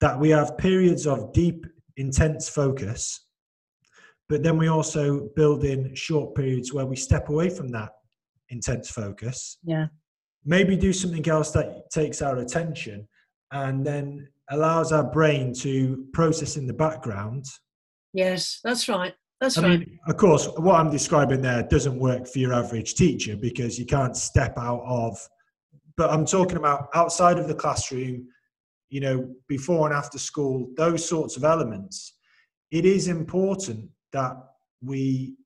[0.00, 1.64] that we have periods of deep,
[1.96, 3.28] intense focus,
[4.32, 7.90] but then we also build in short periods where we step away from that
[8.48, 9.58] intense focus.
[9.62, 9.88] Yeah.
[10.42, 13.06] Maybe do something else that takes our attention
[13.50, 17.44] and then allows our brain to process in the background.
[18.14, 19.12] Yes, that's right.
[19.38, 19.80] That's I right.
[19.80, 23.84] Mean, of course, what I'm describing there doesn't work for your average teacher because you
[23.84, 25.18] can't step out of.
[25.98, 28.28] But I'm talking about outside of the classroom,
[28.88, 32.14] you know, before and after school, those sorts of elements.
[32.70, 34.36] It is important that
[34.84, 35.36] we,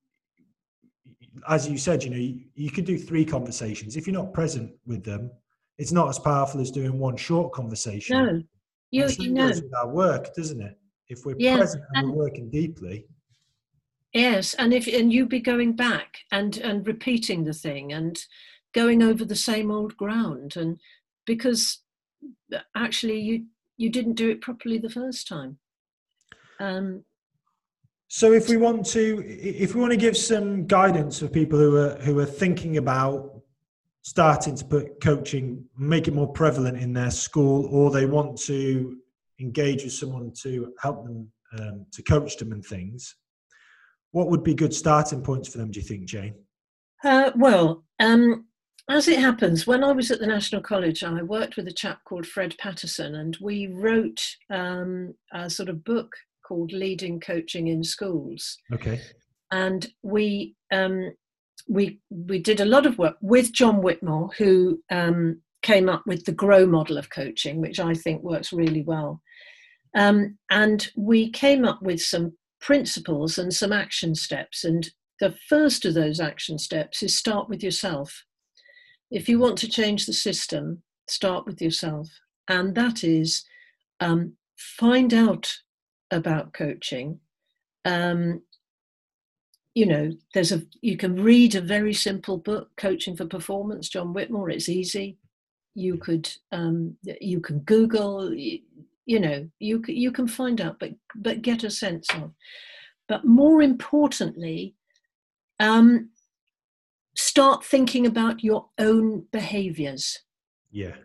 [1.47, 3.95] as you said, you know, you, you can do three conversations.
[3.95, 5.31] If you're not present with them,
[5.77, 8.17] it's not as powerful as doing one short conversation.
[8.17, 8.43] No,
[8.91, 9.47] you, you know.
[9.47, 10.77] with our work, doesn't it?
[11.09, 11.57] If we're yeah.
[11.57, 13.05] present and we're working deeply
[14.13, 18.17] Yes, and if and you be going back and and repeating the thing and
[18.73, 20.79] going over the same old ground and
[21.25, 21.79] because
[22.75, 23.45] actually you
[23.77, 25.59] you didn't do it properly the first time.
[26.59, 27.03] Um,
[28.07, 31.75] so if we want to if we want to give some guidance for people who
[31.77, 33.41] are who are thinking about
[34.01, 38.97] starting to put coaching make it more prevalent in their school or they want to
[39.39, 43.15] engage with someone to help them um, to coach them and things
[44.11, 46.35] what would be good starting points for them, do you think, Jane?
[47.03, 48.45] Uh, well, um,
[48.89, 52.03] as it happens, when I was at the National College, I worked with a chap
[52.05, 56.11] called Fred Patterson, and we wrote um, a sort of book
[56.47, 58.57] called Leading Coaching in Schools.
[58.73, 59.01] Okay.
[59.51, 61.11] And we um,
[61.67, 66.25] we we did a lot of work with John Whitmore, who um, came up with
[66.25, 69.21] the Grow model of coaching, which I think works really well.
[69.95, 74.63] Um, and we came up with some principles and some action steps.
[74.63, 78.23] And the first of those action steps is start with yourself.
[79.09, 82.09] If you want to change the system, start with yourself.
[82.47, 83.43] And that is
[83.99, 85.53] um, find out
[86.11, 87.19] about coaching.
[87.85, 88.41] Um,
[89.75, 94.13] you know, there's a you can read a very simple book, Coaching for Performance, John
[94.13, 94.49] Whitmore.
[94.49, 95.17] It's easy.
[95.75, 98.33] You could um, you can Google
[99.07, 102.31] you know you you can find out but but get a sense of
[103.07, 104.75] but more importantly
[105.59, 106.09] um
[107.15, 110.19] start thinking about your own behaviors
[110.69, 110.95] yeah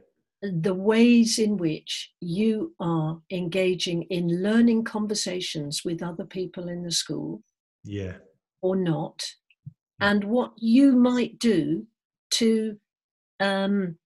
[0.43, 6.91] the ways in which you are engaging in learning conversations with other people in the
[6.91, 7.43] school
[7.85, 8.15] yeah
[8.61, 9.25] or not
[10.01, 11.87] and what you might do
[12.31, 12.77] to
[13.39, 13.97] um,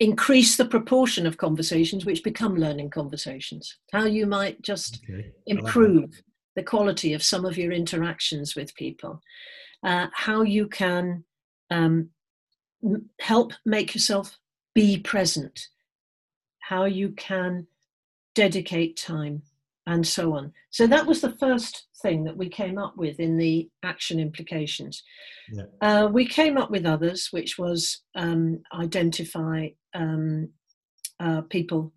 [0.00, 3.78] increase the proportion of conversations which become learning conversations.
[3.92, 5.32] How you might just okay.
[5.46, 6.22] improve
[6.56, 9.20] the quality of some of your interactions with people.
[9.82, 11.24] Uh, how you can
[11.70, 12.10] um,
[13.20, 14.38] help make yourself
[14.74, 15.68] be present.
[16.60, 17.66] How you can
[18.34, 19.42] dedicate time
[19.86, 20.52] and so on.
[20.70, 25.02] So that was the first thing that we came up with in the action implications.
[25.52, 25.64] Yeah.
[25.80, 30.48] Uh, we came up with others, which was um, identify um,
[31.20, 31.92] uh, people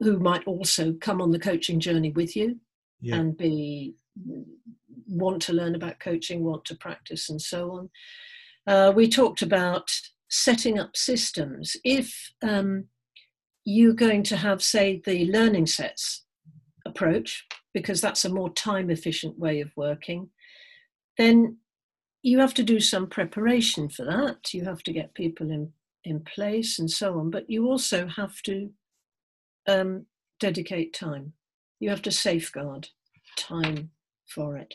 [0.00, 2.60] who might also come on the coaching journey with you
[3.00, 3.16] yeah.
[3.16, 3.94] and be
[5.08, 7.90] want to learn about coaching, want to practice, and so on.
[8.66, 9.90] Uh, we talked about
[10.34, 11.76] setting up systems.
[11.84, 12.86] If um,
[13.64, 16.24] you're going to have, say, the learning sets
[16.84, 20.30] approach, because that's a more time efficient way of working,
[21.18, 21.58] then
[22.22, 24.52] you have to do some preparation for that.
[24.52, 25.72] You have to get people in,
[26.04, 28.70] in place and so on, but you also have to
[29.68, 30.06] um,
[30.40, 31.32] dedicate time.
[31.78, 32.88] You have to safeguard
[33.36, 33.90] time
[34.26, 34.74] for it.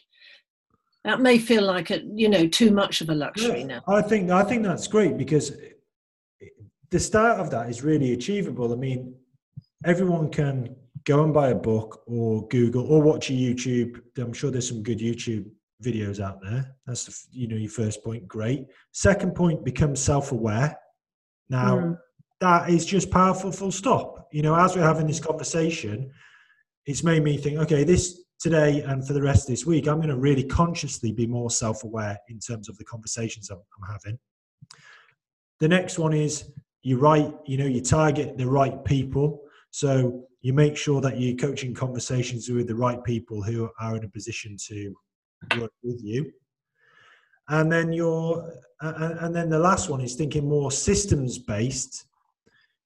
[1.05, 3.81] That may feel like a you know too much of a luxury now.
[3.87, 5.53] I think I think that's great because
[6.89, 8.73] the start of that is really achievable.
[8.73, 9.15] I mean,
[9.85, 14.01] everyone can go and buy a book or Google or watch a YouTube.
[14.17, 15.49] I'm sure there's some good YouTube
[15.83, 16.75] videos out there.
[16.85, 18.27] That's the, you know your first point.
[18.27, 18.65] Great.
[18.91, 20.75] Second point, become self-aware.
[21.49, 21.97] Now mm.
[22.41, 23.51] that is just powerful.
[23.51, 24.27] Full stop.
[24.33, 26.11] You know, as we're having this conversation,
[26.85, 27.59] it's made me think.
[27.59, 31.11] Okay, this today and for the rest of this week, I'm going to really consciously
[31.11, 34.19] be more self-aware in terms of the conversations I'm, I'm having.
[35.59, 36.51] The next one is
[36.83, 37.33] you write.
[37.45, 39.41] You know, you target the right people.
[39.71, 44.05] So you make sure that you're coaching conversations with the right people who are in
[44.05, 44.95] a position to
[45.57, 46.31] work with you
[47.49, 52.05] and then you're and then the last one is thinking more systems based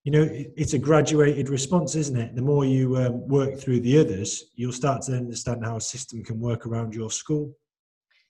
[0.03, 2.35] you know it's a graduated response isn't it?
[2.35, 6.23] The more you um, work through the others you'll start to understand how a system
[6.23, 7.53] can work around your school.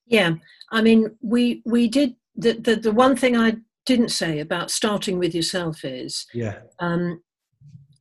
[0.05, 0.35] Yeah.
[0.71, 5.19] I mean we we did the the, the one thing i didn't say about starting
[5.19, 6.59] with yourself is yeah.
[6.79, 7.21] um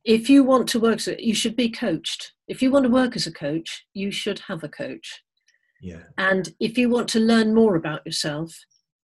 [0.05, 2.33] if you want to work you should be coached.
[2.47, 5.21] If you want to work as a coach you should have a coach.
[5.81, 6.03] Yeah.
[6.17, 8.55] And if you want to learn more about yourself,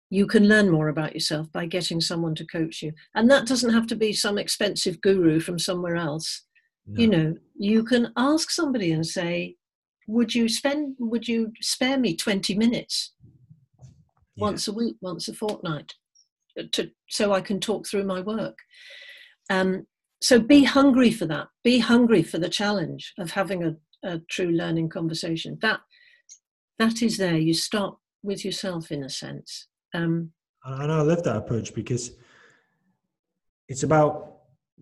[0.09, 2.93] you can learn more about yourself by getting someone to coach you.
[3.13, 6.45] And that doesn't have to be some expensive guru from somewhere else.
[6.87, 7.01] No.
[7.01, 9.55] You know, you can ask somebody and say,
[10.07, 13.13] would you spend would you spare me 20 minutes
[14.35, 14.43] yeah.
[14.43, 15.93] once a week, once a fortnight
[16.71, 18.57] to so I can talk through my work?
[19.51, 19.85] Um,
[20.21, 21.47] so be hungry for that.
[21.63, 25.59] Be hungry for the challenge of having a, a true learning conversation.
[25.61, 25.81] That
[26.79, 27.37] that is there.
[27.37, 29.67] You start with yourself in a sense.
[29.93, 30.31] Um,
[30.65, 32.11] and I love that approach because
[33.67, 34.25] it's about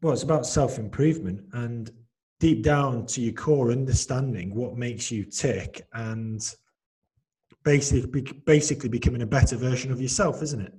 [0.02, 1.92] well, it's about self improvement and
[2.40, 6.54] deep down to your core understanding what makes you tick and
[7.64, 10.74] basically basically becoming a better version of yourself, isn't it?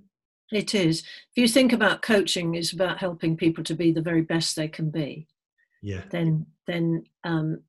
[0.51, 1.01] It is.
[1.01, 4.69] If you think about coaching, is about helping people to be the very best they
[4.69, 5.27] can be.
[5.83, 6.03] Yeah.
[6.11, 7.62] Then then um,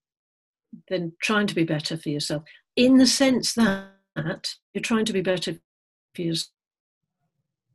[0.88, 2.44] then trying to be better for yourself
[2.76, 5.60] in the sense that you're trying to be better
[6.18, 6.52] yourself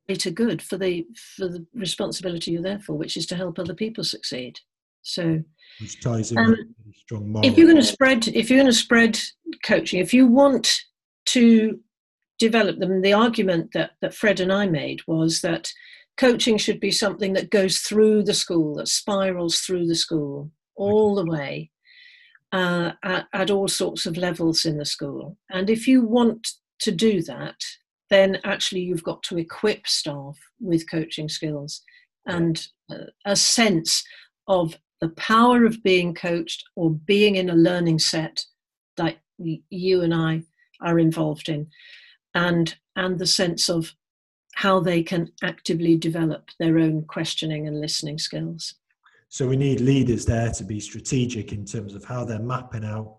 [0.07, 3.75] greater good for the for the responsibility you're there for, which is to help other
[3.75, 4.59] people succeed.
[5.03, 5.43] So,
[5.81, 6.57] which ties in um,
[6.95, 7.49] strong moral.
[7.49, 9.19] If you're going to spread, if you're going to spread
[9.65, 10.73] coaching, if you want
[11.27, 11.79] to
[12.39, 15.71] develop them, the argument that that Fred and I made was that
[16.17, 21.15] coaching should be something that goes through the school, that spirals through the school all
[21.15, 21.71] the way,
[22.53, 25.37] uh, at, at all sorts of levels in the school.
[25.51, 26.49] And if you want
[26.81, 27.57] to do that,
[28.15, 31.83] then actually you've got to equip staff with coaching skills
[32.27, 32.69] and
[33.25, 34.05] a sense
[34.47, 38.45] of the power of being coached or being in a learning set
[38.97, 39.17] that
[39.69, 40.43] you and I
[40.81, 41.67] are involved in,
[42.35, 43.93] and and the sense of
[44.55, 48.75] how they can actively develop their own questioning and listening skills.
[49.29, 53.17] So we need leaders there to be strategic in terms of how they're mapping out.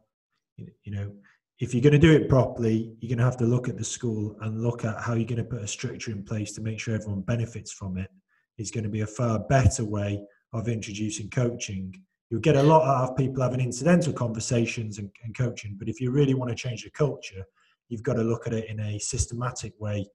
[0.58, 1.12] You know,
[1.60, 3.84] if you're going to do it properly, you're going to have to look at the
[3.84, 6.80] school and look at how you're going to put a structure in place to make
[6.80, 8.10] sure everyone benefits from it.
[8.58, 10.22] Is going to be a far better way
[10.54, 11.94] of introducing coaching.
[12.30, 16.00] You'll get a lot out of people having incidental conversations and, and coaching, but if
[16.00, 17.44] you really want to change the culture,
[17.90, 20.08] you've got to look at it in a systematic way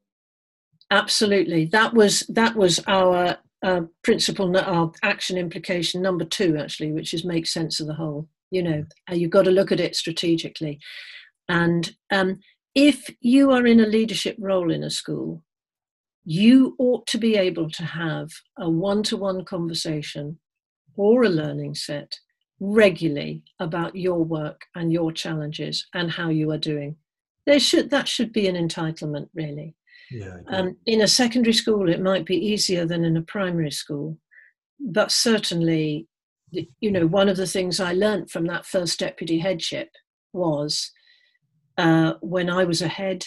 [0.93, 7.13] absolutely that was that was our uh, principle, our action implication number two, actually, which
[7.13, 8.27] is make sense of the whole.
[8.51, 10.81] You know, uh, you've got to look at it strategically.
[11.51, 12.39] And um,
[12.77, 15.43] if you are in a leadership role in a school,
[16.25, 20.39] you ought to be able to have a one to one conversation
[20.97, 22.21] or a learning set
[22.61, 26.95] regularly about your work and your challenges and how you are doing.
[27.47, 29.75] There should, that should be an entitlement, really.
[30.13, 34.19] Yeah, um, in a secondary school, it might be easier than in a primary school,
[34.79, 36.07] but certainly,
[36.53, 39.89] you know, one of the things I learnt from that first deputy headship
[40.33, 40.93] was
[41.81, 43.27] uh, when I was a head,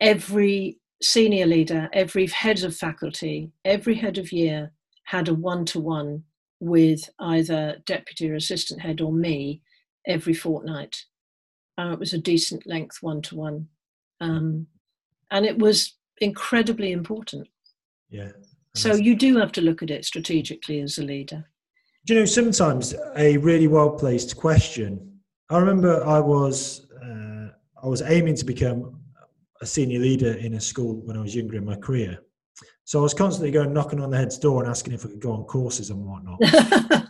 [0.00, 4.72] every senior leader, every head of faculty, every head of year
[5.04, 6.24] had a one to one
[6.60, 9.60] with either deputy or assistant head or me
[10.06, 11.04] every fortnight.
[11.76, 13.68] Uh, it was a decent length one to one
[15.32, 17.48] and it was incredibly important.
[18.10, 18.30] Yeah.
[18.76, 21.48] So you do have to look at it strategically as a leader.
[22.06, 25.20] Do you know sometimes a really well placed question?
[25.50, 26.86] I remember I was
[27.82, 29.00] I was aiming to become
[29.60, 32.18] a senior leader in a school when I was younger in my career.
[32.84, 35.20] So I was constantly going knocking on the head's door and asking if I could
[35.20, 36.40] go on courses and whatnot.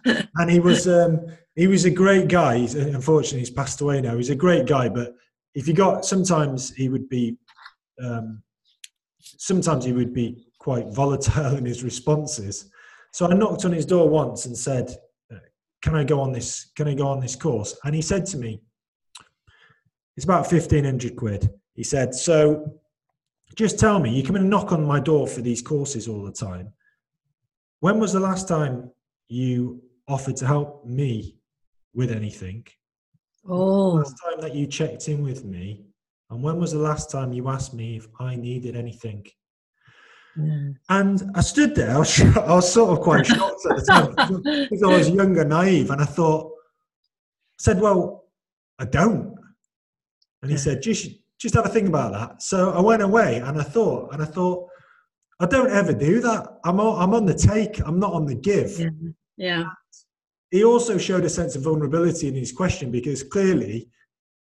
[0.37, 1.20] and he was um,
[1.57, 2.59] he was a great guy.
[2.59, 4.16] He's, unfortunately, he's passed away now.
[4.16, 5.14] He's a great guy, but
[5.55, 7.37] if you got sometimes he would be
[8.03, 8.43] um,
[9.20, 12.70] sometimes he would be quite volatile in his responses.
[13.12, 14.95] So I knocked on his door once and said,
[15.83, 16.70] "Can I go on this?
[16.77, 18.61] Can I go on this course?" And he said to me,
[20.17, 22.79] "It's about fifteen hundred quid." He said, "So."
[23.55, 26.33] Just tell me, you come and knock on my door for these courses all the
[26.33, 26.73] time.
[27.81, 28.91] When was the last time
[29.29, 31.37] you offered to help me
[31.95, 32.67] with anything?
[33.47, 33.95] Oh.
[33.95, 35.85] Last time that you checked in with me,
[36.31, 39.27] and when was the last time you asked me if I needed anything?
[40.39, 40.77] Mm.
[40.89, 41.95] And I stood there.
[41.95, 45.37] I was, I was sort of quite shocked at the time because I was young
[45.39, 48.25] and naive, and I thought, I said, "Well,
[48.79, 49.37] I don't."
[50.43, 50.62] And he yeah.
[50.62, 54.12] said, "Just, just have a think about that." So I went away, and I thought,
[54.12, 54.68] and I thought,
[55.40, 56.59] I don't ever do that.
[56.64, 57.80] I'm on, I'm on the take.
[57.86, 58.78] I'm not on the give.
[58.78, 58.88] Yeah.
[59.36, 59.64] yeah
[60.53, 63.88] he also showed a sense of vulnerability in his question because clearly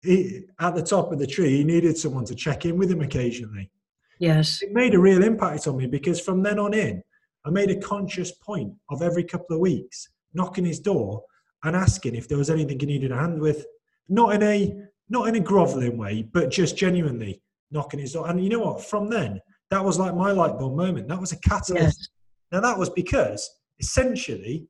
[0.04, 3.02] he, at the top of the tree he needed someone to check in with him
[3.02, 3.72] occasionally
[4.20, 7.02] yes it made a real impact on me because from then on in
[7.46, 11.24] i made a conscious point of every couple of weeks knocking his door
[11.64, 13.66] and asking if there was anything he needed a hand with
[14.10, 14.76] not in a
[15.12, 18.28] not in a groveling way but just genuinely knocking his door.
[18.30, 18.84] And you know what?
[18.84, 19.40] From then
[19.70, 21.08] that was like my light bulb moment.
[21.08, 22.00] That was a catalyst.
[22.00, 22.10] Yes.
[22.52, 23.50] now that was because
[23.80, 24.68] essentially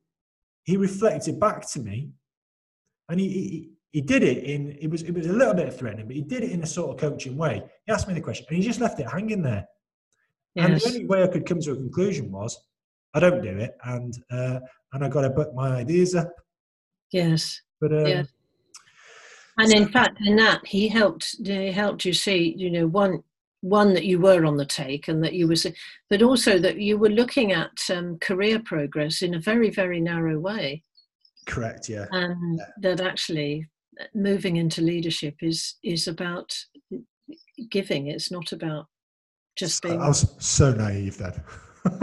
[0.64, 2.10] he reflected back to me
[3.08, 6.06] and he, he, he did it in it was it was a little bit threatening
[6.06, 7.62] but he did it in a sort of coaching way.
[7.86, 9.66] He asked me the question and he just left it hanging there.
[10.54, 10.66] Yes.
[10.66, 12.58] and the only way i could come to a conclusion was
[13.14, 14.60] i don't do it and uh,
[14.92, 16.32] and i got to put my ideas up.
[17.10, 17.60] Yes.
[17.80, 18.28] But um, yes.
[19.62, 23.22] And in fact in that he helped he helped you see you know one
[23.62, 25.66] one that you were on the take and that you was
[26.10, 30.38] but also that you were looking at um, career progress in a very very narrow
[30.38, 30.82] way.
[31.46, 32.06] Correct yeah.
[32.10, 32.64] And yeah.
[32.80, 33.68] that actually
[34.00, 36.52] uh, moving into leadership is is about
[37.70, 38.08] giving.
[38.08, 38.86] It's not about
[39.54, 41.42] just being i was so naive then.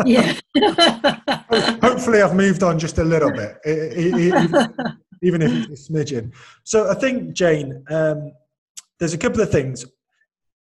[0.06, 0.34] Yeah.
[1.82, 3.58] Hopefully i've moved on just a little bit
[5.22, 6.32] even if it's a smidgen
[6.64, 8.32] so i think jane um,
[9.00, 9.86] there's a couple of things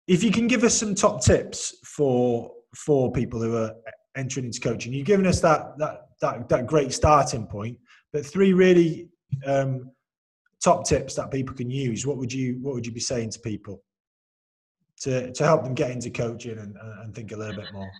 [0.07, 3.73] if you can give us some top tips for for people who are
[4.15, 7.77] entering into coaching, you've given us that that that, that great starting point,
[8.11, 9.09] but three really
[9.45, 9.91] um,
[10.63, 12.07] top tips that people can use.
[12.07, 13.83] What would you what would you be saying to people
[15.01, 17.91] to to help them get into coaching and, and think a little bit more?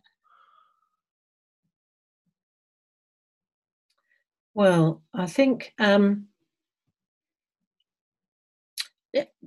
[4.54, 5.74] Well, I think.
[5.78, 6.28] Um,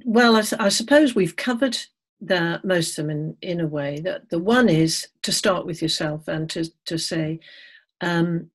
[0.05, 1.77] well, I, I suppose we've covered
[2.21, 5.81] the most of them in, in a way that the one is to start with
[5.81, 7.41] yourself and to, to say
[8.01, 8.51] um,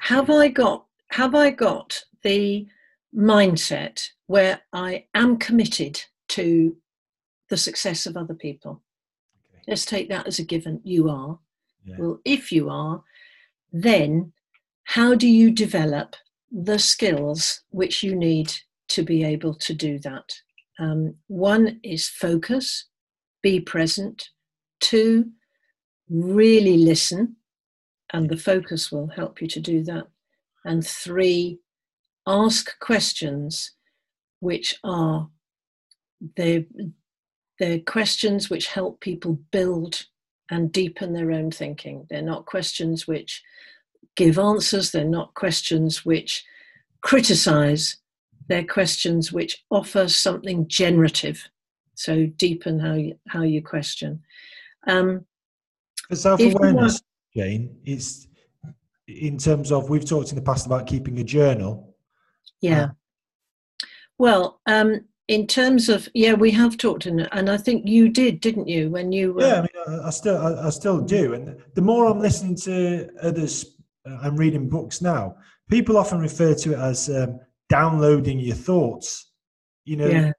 [0.00, 2.66] have i got have i got the
[3.14, 6.76] mindset where i am committed to
[7.48, 8.82] the success of other people
[9.54, 9.62] okay.
[9.68, 11.38] let's take that as a given you are
[11.84, 11.96] yeah.
[11.98, 13.02] well if you are
[13.72, 14.32] then
[14.84, 16.14] how do you develop
[16.52, 18.52] the skills which you need
[18.88, 20.32] to be able to do that
[20.78, 22.86] um, one is focus,
[23.42, 24.30] be present.
[24.80, 25.30] Two,
[26.10, 27.36] really listen,
[28.12, 30.06] and the focus will help you to do that.
[30.64, 31.60] And three,
[32.26, 33.72] ask questions
[34.40, 35.28] which are
[36.36, 36.66] the
[37.58, 40.04] they're questions which help people build
[40.50, 42.06] and deepen their own thinking.
[42.10, 43.42] They're not questions which
[44.14, 46.44] give answers, they're not questions which
[47.00, 47.96] criticize,
[48.48, 51.48] they're questions which offer something generative,
[51.94, 54.22] so deepen how you, how you question.
[54.86, 55.24] Um,
[56.12, 57.02] self awareness,
[57.34, 58.28] Jane, is
[59.08, 61.94] in terms of we've talked in the past about keeping a journal.
[62.60, 62.84] Yeah.
[62.84, 62.88] Uh,
[64.18, 68.40] well, um, in terms of yeah, we have talked in, and I think you did,
[68.40, 69.42] didn't you, when you were?
[69.42, 72.56] Yeah, I mean, I, I still, I, I, still do, and the more I'm listening
[72.56, 73.76] to others,
[74.08, 75.36] uh, I'm reading books now.
[75.68, 79.32] People often refer to it as um, downloading your thoughts.
[79.84, 80.32] You know, yeah.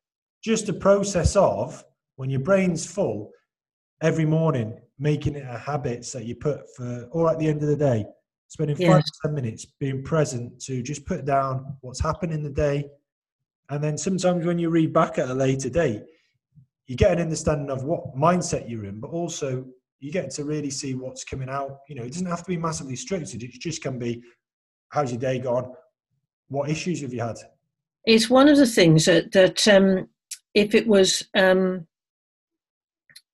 [0.44, 1.84] just a process of
[2.16, 3.32] when your brain's full
[4.02, 7.70] every morning, making it a habit that you put for, or at the end of
[7.70, 8.06] the day,
[8.48, 12.50] spending five to 10 minutes being present to just put down what's happened in the
[12.50, 12.86] day.
[13.70, 16.04] And then sometimes when you read back at a later date,
[16.88, 19.66] you get an understanding of what mindset you're in, but also
[20.00, 21.80] you get to really see what's coming out.
[21.90, 23.44] You know, it doesn't have to be massively structured.
[23.44, 24.24] It just can be,
[24.90, 25.74] how's your day gone?
[26.50, 27.38] What issues have you had?
[28.06, 30.08] It's one of the things that, that um,
[30.54, 31.88] if it was, um,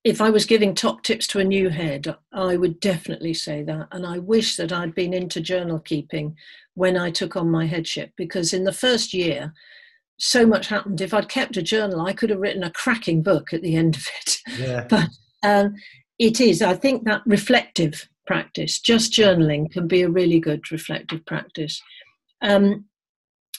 [0.02, 3.88] if I was giving top tips to a new head, I would definitely say that.
[3.92, 6.36] And I wish that I'd been into journal keeping
[6.74, 9.54] when I took on my headship, because in the first year,
[10.18, 11.00] so much happened.
[11.00, 13.96] If I'd kept a journal, I could have written a cracking book at the end
[13.96, 14.38] of it.
[14.58, 14.86] Yeah.
[14.90, 15.08] But
[15.42, 15.74] um,
[16.18, 21.24] it is, I think, that reflective practice, just journaling, can be a really good reflective
[21.26, 21.80] practice.
[22.42, 22.86] Um,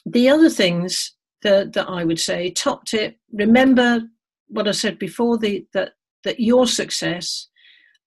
[0.06, 4.02] the other things that, that I would say, top tip, remember
[4.48, 5.94] what I said before, the, that,
[6.24, 7.48] that your success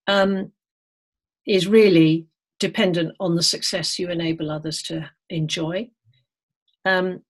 [0.07, 0.53] um,
[1.47, 2.27] is really
[2.61, 5.89] dependent on the success you enable others to enjoy.
[6.85, 7.23] Um,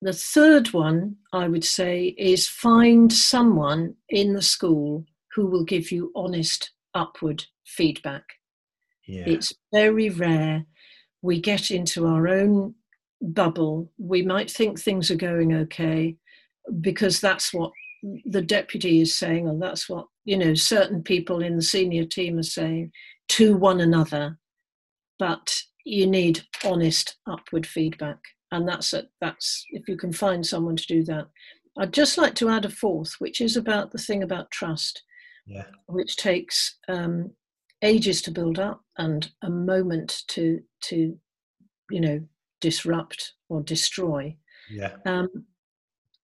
[0.00, 5.04] the third one, I would say, is find someone in the school
[5.34, 8.24] who will give you honest upward feedback.
[9.06, 9.24] Yeah.
[9.26, 10.66] It's very rare.
[11.22, 12.74] We get into our own
[13.22, 13.90] bubble.
[13.98, 16.16] We might think things are going okay
[16.80, 17.72] because that's what
[18.24, 22.38] the deputy is saying, or that's what, you know, certain people in the senior team
[22.38, 22.92] are saying
[23.28, 24.38] to one another.
[25.18, 25.54] But
[25.84, 28.18] you need honest upward feedback
[28.52, 31.26] and that's it that's if you can find someone to do that
[31.78, 35.02] i'd just like to add a fourth which is about the thing about trust
[35.46, 35.64] yeah.
[35.86, 37.32] which takes um,
[37.82, 41.18] ages to build up and a moment to to
[41.90, 42.20] you know
[42.62, 44.34] disrupt or destroy.
[44.70, 44.94] Yeah.
[45.04, 45.28] Um,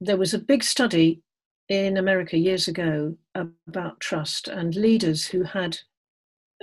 [0.01, 1.20] there was a big study
[1.68, 5.76] in america years ago about trust and leaders who had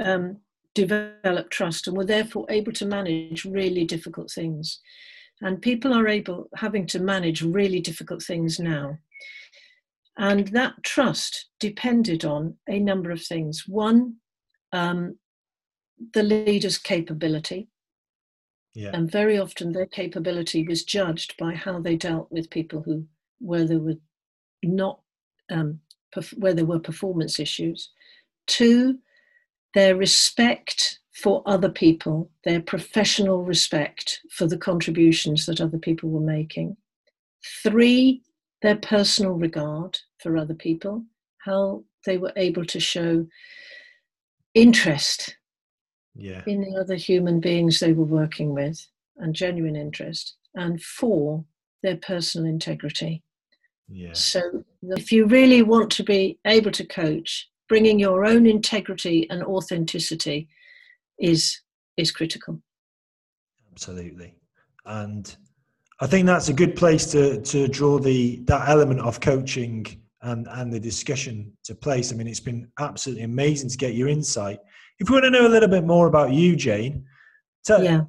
[0.03, 0.37] um,
[0.73, 4.79] developed trust and were therefore able to manage really difficult things.
[5.41, 8.97] And people are able having to manage really difficult things now.
[10.17, 13.63] And that trust depended on a number of things.
[13.67, 14.15] One
[14.71, 15.17] um,
[16.13, 17.69] the leader's capability
[18.75, 18.91] yeah.
[18.93, 23.05] and very often their capability was judged by how they dealt with people who
[23.39, 23.95] where there were
[24.63, 24.99] not
[25.49, 25.79] um,
[26.15, 27.89] perf- where there were performance issues
[28.47, 28.97] two
[29.75, 36.19] their respect for other people, their professional respect for the contributions that other people were
[36.19, 36.75] making.
[37.63, 38.21] Three,
[38.61, 41.03] their personal regard for other people,
[41.39, 43.27] how they were able to show
[44.55, 45.35] interest
[46.15, 46.41] yeah.
[46.47, 48.87] in the other human beings they were working with
[49.17, 50.35] and genuine interest.
[50.55, 51.43] And four,
[51.83, 53.23] their personal integrity.
[53.87, 54.13] Yeah.
[54.13, 59.43] So if you really want to be able to coach, bringing your own integrity and
[59.43, 60.47] authenticity
[61.19, 61.61] is
[61.97, 62.61] is critical.
[63.71, 64.35] Absolutely,
[64.85, 65.35] and
[66.01, 69.85] I think that's a good place to to draw the that element of coaching
[70.21, 72.11] and and the discussion to place.
[72.11, 74.59] I mean, it's been absolutely amazing to get your insight.
[74.99, 77.05] If we want to know a little bit more about you, Jane,
[77.65, 78.01] tell, yeah.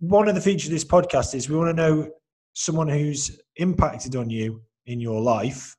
[0.00, 2.10] one of the features of this podcast is we want to know
[2.54, 5.74] someone who's impacted on you in your life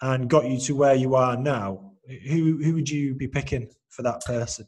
[0.00, 1.92] and got you to where you are now.
[2.28, 4.66] Who who would you be picking for that person?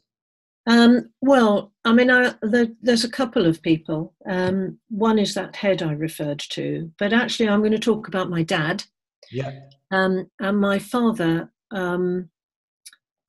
[0.67, 4.13] Um, well, I mean, I, the, there's a couple of people.
[4.29, 8.29] Um, one is that head I referred to, but actually, I'm going to talk about
[8.29, 8.83] my dad.
[9.31, 9.51] Yeah.
[9.91, 12.29] Um, and my father um,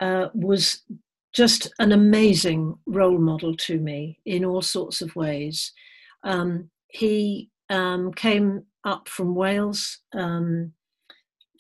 [0.01, 0.83] uh, was
[1.35, 5.73] just an amazing role model to me in all sorts of ways.
[6.25, 10.01] Um, he um, came up from Wales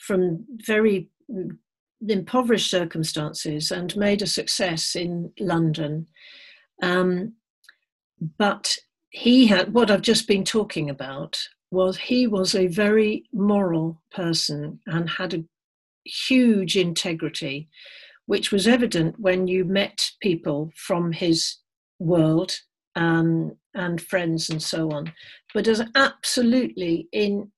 [0.01, 1.09] from very
[2.07, 6.07] impoverished circumstances and made a success in London.
[6.83, 7.35] Um,
[8.39, 8.77] but
[9.11, 11.39] he had what I've just been talking about
[11.71, 15.45] was he was a very moral person and had a
[16.05, 17.69] huge integrity,
[18.29, 21.57] which was evident when you met people from his
[21.99, 22.55] world
[22.95, 25.11] um, and friends and so on,
[25.55, 27.51] but as absolutely in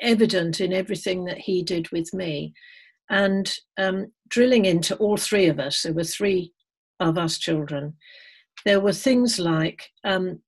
[0.00, 2.54] evident in everything that he did with me
[3.10, 6.54] and um, drilling into all three of us, there were three
[6.98, 7.92] of us children,
[8.64, 10.40] there were things like um,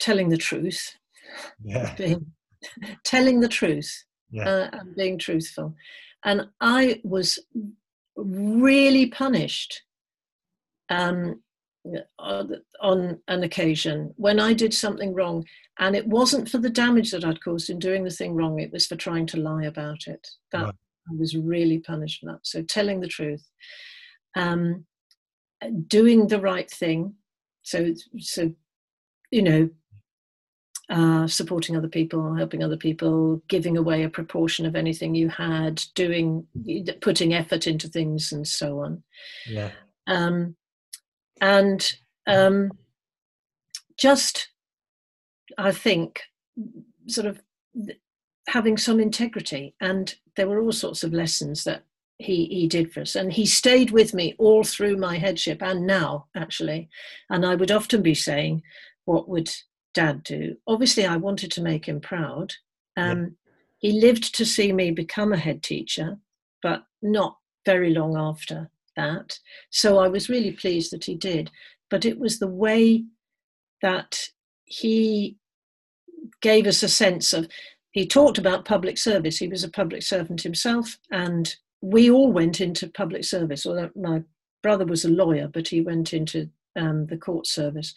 [0.00, 0.96] telling the truth,
[1.62, 1.94] yeah.
[1.98, 2.24] being,
[3.04, 4.48] telling the truth, yeah.
[4.48, 5.74] uh, and being truthful.
[6.24, 7.38] And I was
[8.16, 9.82] really punished
[10.88, 11.40] um,
[12.80, 15.44] on an occasion when I did something wrong.
[15.78, 18.72] And it wasn't for the damage that I'd caused in doing the thing wrong, it
[18.72, 20.26] was for trying to lie about it.
[20.52, 20.74] That right.
[21.08, 22.40] I was really punished for that.
[22.44, 23.46] So telling the truth,
[24.36, 24.86] um,
[25.86, 27.14] doing the right thing.
[27.62, 28.52] So, so
[29.30, 29.70] you know,
[30.88, 35.82] uh, supporting other people, helping other people, giving away a proportion of anything you had,
[35.94, 36.46] doing,
[37.00, 39.02] putting effort into things, and so on.
[39.48, 39.70] Yeah.
[40.06, 40.56] Um,
[41.40, 42.70] and um,
[43.98, 44.48] just,
[45.58, 46.22] I think,
[47.08, 47.40] sort of
[48.48, 49.74] having some integrity.
[49.80, 51.82] And there were all sorts of lessons that
[52.18, 55.86] he he did for us and he stayed with me all through my headship and
[55.86, 56.88] now actually
[57.28, 58.62] and i would often be saying
[59.04, 59.50] what would
[59.96, 62.52] dad do obviously i wanted to make him proud
[62.96, 63.28] um, yeah.
[63.78, 66.18] he lived to see me become a head teacher
[66.62, 69.38] but not very long after that
[69.70, 71.50] so i was really pleased that he did
[71.90, 73.04] but it was the way
[73.82, 74.28] that
[74.64, 75.36] he
[76.40, 77.48] gave us a sense of
[77.92, 82.60] he talked about public service he was a public servant himself and we all went
[82.60, 83.66] into public service.
[83.66, 84.22] Although my
[84.62, 87.94] brother was a lawyer, but he went into um, the court service.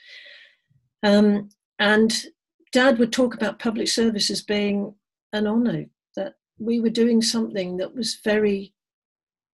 [1.04, 2.26] Um, and
[2.72, 4.94] Dad would talk about public service as being
[5.34, 8.74] an honour, that we were doing something that was very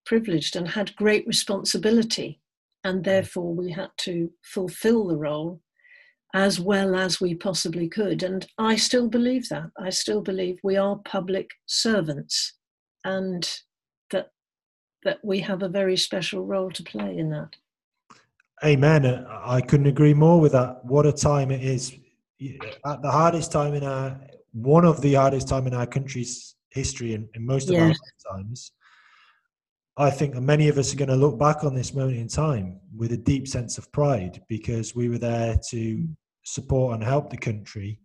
[0.05, 2.41] privileged and had great responsibility,
[2.83, 3.05] and mm.
[3.05, 5.61] therefore we had to fulfil the role
[6.33, 8.21] as well as we possibly could.
[8.21, 9.71] And I still believe that.
[9.79, 12.55] I still believe we are public servants.
[13.05, 13.49] And
[14.11, 14.31] that
[15.03, 17.55] that we have a very special role to play in that.
[18.65, 19.05] Amen.
[19.29, 20.83] I couldn't agree more with that.
[20.83, 21.95] What a time it is.
[22.85, 24.19] At the hardest time in our,
[24.51, 27.97] one of the hardest time in our country's history and in, in, most of yes.
[28.29, 28.71] our times,
[29.97, 32.81] I think many of us are going to look back on this moment in time
[32.95, 36.07] with a deep sense of pride because we were there to
[36.43, 37.99] support and help the country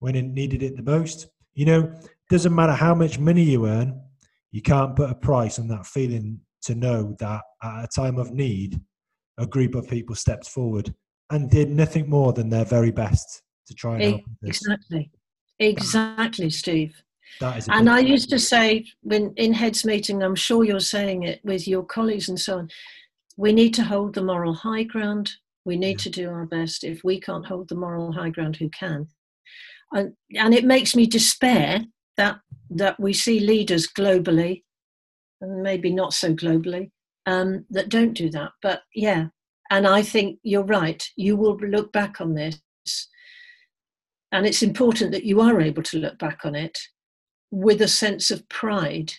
[0.00, 1.28] when it needed it the most.
[1.54, 4.00] You know, doesn't matter how much money you earn,
[4.50, 8.32] you can't put a price on that feeling to know that at a time of
[8.32, 8.80] need,
[9.38, 10.92] a group of people stepped forward
[11.30, 14.20] and did nothing more than their very best to try and help.
[14.44, 15.10] Exactly,
[15.58, 17.02] exactly, Steve.
[17.40, 21.24] That is and I used to say when in heads meeting, I'm sure you're saying
[21.24, 22.70] it with your colleagues and so on.
[23.36, 25.32] We need to hold the moral high ground.
[25.64, 26.04] We need yeah.
[26.04, 26.84] to do our best.
[26.84, 29.08] If we can't hold the moral high ground, who can?
[29.92, 31.84] And, and it makes me despair
[32.16, 32.40] that
[32.70, 34.64] that we see leaders globally,
[35.40, 36.90] and maybe not so globally,
[37.26, 38.52] um, that don't do that.
[38.62, 39.26] But yeah,
[39.70, 41.04] and I think you're right.
[41.16, 42.58] You will look back on this,
[44.36, 46.78] and it's important that you are able to look back on it
[47.50, 49.14] with a sense of pride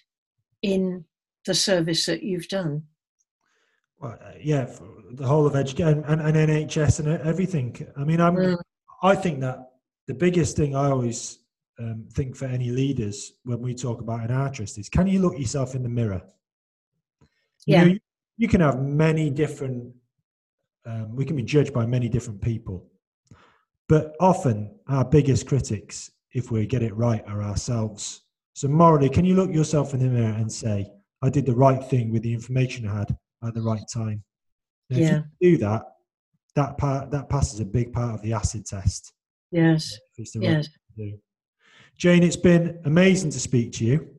[0.61, 1.05] in
[1.47, 2.83] the service that you've done.
[3.97, 4.69] Well, uh, yeah,
[5.13, 7.87] the whole of education and, and, NHS and everything.
[7.97, 8.35] I mean, I'm.
[8.35, 8.57] Mm.
[9.01, 9.71] I think that
[10.07, 11.39] the biggest thing I always
[11.79, 15.37] um, think for any leaders when we talk about an artist is can you look
[15.39, 16.21] yourself in the mirror?
[17.65, 17.83] Yeah.
[17.83, 17.99] You, know,
[18.37, 19.95] you can have many different,
[20.85, 22.87] um, we can be judged by many different people.
[23.89, 28.21] But often our biggest critics, if we get it right, are ourselves.
[28.53, 31.83] So morally, can you look yourself in the mirror and say, I did the right
[31.83, 34.23] thing with the information I had at the right time?
[34.89, 35.05] Now, yeah.
[35.05, 35.83] If you do that,
[36.55, 39.13] that part that passes a big part of the acid test.
[39.51, 39.97] Yes.
[40.17, 40.67] yes.
[41.97, 44.09] Jane, it's been amazing to speak to you.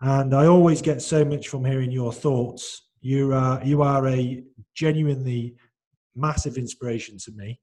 [0.00, 2.82] And I always get so much from hearing your thoughts.
[3.00, 5.56] You are, you are a genuinely
[6.14, 7.60] massive inspiration to me.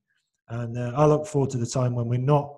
[0.50, 2.56] And uh, I look forward to the time when we're not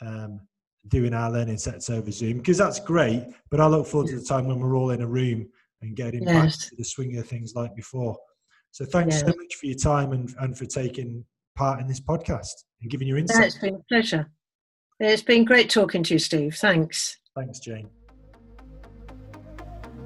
[0.00, 0.40] um,
[0.88, 3.24] doing our learning sets over Zoom because that's great.
[3.50, 5.48] But I look forward to the time when we're all in a room
[5.82, 6.34] and getting yes.
[6.34, 8.16] back to the swing of things like before.
[8.72, 9.20] So thanks yes.
[9.20, 11.24] so much for your time and, and for taking
[11.56, 13.40] part in this podcast and giving your insight.
[13.40, 14.30] Yeah, it's been a pleasure.
[15.00, 16.56] It's been great talking to you, Steve.
[16.56, 17.18] Thanks.
[17.34, 17.88] Thanks, Jane.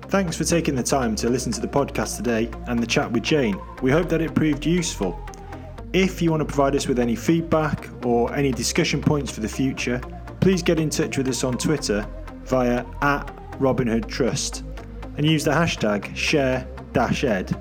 [0.08, 3.24] Thanks for taking the time to listen to the podcast today and the chat with
[3.24, 3.60] Jane.
[3.82, 5.18] We hope that it proved useful.
[5.94, 9.48] If you want to provide us with any feedback or any discussion points for the
[9.48, 10.00] future,
[10.40, 12.04] please get in touch with us on Twitter
[12.46, 13.30] via at
[13.60, 14.64] Robin Hood Trust
[15.16, 17.56] and use the hashtag share-ed.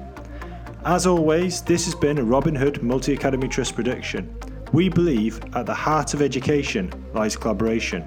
[0.84, 4.36] As always, this has been a Robin Hood Multi Academy Trust production.
[4.72, 8.04] We believe at the heart of education lies collaboration.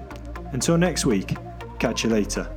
[0.51, 1.37] Until next week,
[1.79, 2.53] catch you later.